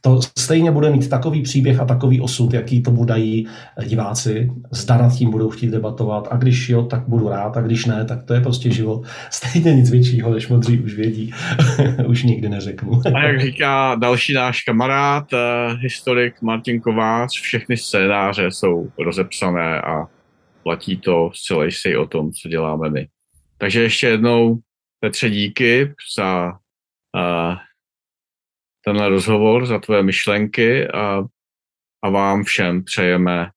To 0.00 0.20
stejně 0.38 0.70
bude 0.70 0.90
mít 0.90 1.08
takový 1.08 1.42
příběh 1.42 1.80
a 1.80 1.84
takový 1.84 2.20
osud, 2.20 2.54
jaký 2.54 2.82
tomu 2.82 3.04
dají 3.04 3.46
diváci 3.86 4.13
diváci, 4.14 4.50
zda 4.70 4.96
nad 4.96 5.12
tím 5.16 5.30
budou 5.30 5.50
chtít 5.50 5.70
debatovat 5.70 6.28
a 6.30 6.36
když 6.36 6.68
jo, 6.68 6.82
tak 6.82 7.08
budu 7.08 7.28
rád 7.28 7.56
a 7.56 7.60
když 7.60 7.86
ne, 7.86 8.04
tak 8.04 8.22
to 8.22 8.34
je 8.34 8.40
prostě 8.40 8.70
život. 8.70 9.06
Stejně 9.30 9.74
nic 9.74 9.90
většího, 9.90 10.34
než 10.34 10.48
modří 10.48 10.80
už 10.80 10.94
vědí. 10.94 11.32
už 12.06 12.22
nikdy 12.22 12.48
neřeknu. 12.48 13.00
a 13.14 13.20
jak 13.20 13.40
říká 13.40 13.94
další 13.94 14.32
náš 14.32 14.62
kamarád, 14.62 15.32
uh, 15.32 15.38
historik 15.80 16.42
Martin 16.42 16.80
Kovář, 16.80 17.40
všechny 17.40 17.76
scénáře 17.76 18.50
jsou 18.50 18.88
rozepsané 18.98 19.80
a 19.80 20.06
platí 20.62 20.96
to 20.96 21.30
zcela 21.34 21.64
jistě 21.64 21.98
o 21.98 22.06
tom, 22.06 22.32
co 22.32 22.48
děláme 22.48 22.90
my. 22.90 23.08
Takže 23.58 23.82
ještě 23.82 24.06
jednou, 24.06 24.58
Petře, 25.00 25.30
díky 25.30 25.92
za 26.18 26.52
uh, 27.16 27.56
tenhle 28.84 29.08
rozhovor, 29.08 29.66
za 29.66 29.78
tvoje 29.78 30.02
myšlenky 30.02 30.88
a, 30.88 31.22
a 32.04 32.10
vám 32.10 32.44
všem 32.44 32.84
přejeme 32.84 33.48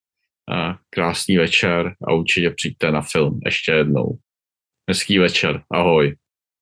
krásný 0.89 1.37
večer 1.37 1.93
a 2.07 2.13
určitě 2.13 2.49
přijďte 2.49 2.91
na 2.91 3.01
film 3.01 3.39
ještě 3.45 3.71
jednou. 3.71 4.17
Hezký 4.89 5.19
večer, 5.19 5.61
ahoj. 5.73 6.15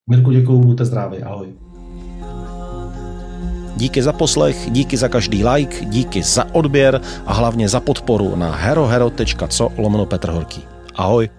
Mirku, 0.09 0.31
děkuju, 0.31 0.59
buďte 0.59 0.85
zdraví, 0.85 1.17
ahoj. 1.23 1.53
Díky 3.77 4.01
za 4.01 4.13
poslech, 4.13 4.57
díky 4.69 4.97
za 4.97 5.07
každý 5.07 5.45
like, 5.45 5.85
díky 5.85 6.23
za 6.23 6.55
odběr 6.55 7.01
a 7.25 7.33
hlavně 7.33 7.69
za 7.69 7.79
podporu 7.79 8.35
na 8.35 8.55
herohero.co 8.55 9.71
lomeno 9.77 10.05
Petr 10.05 10.29
Horký. 10.29 10.63
Ahoj. 10.95 11.29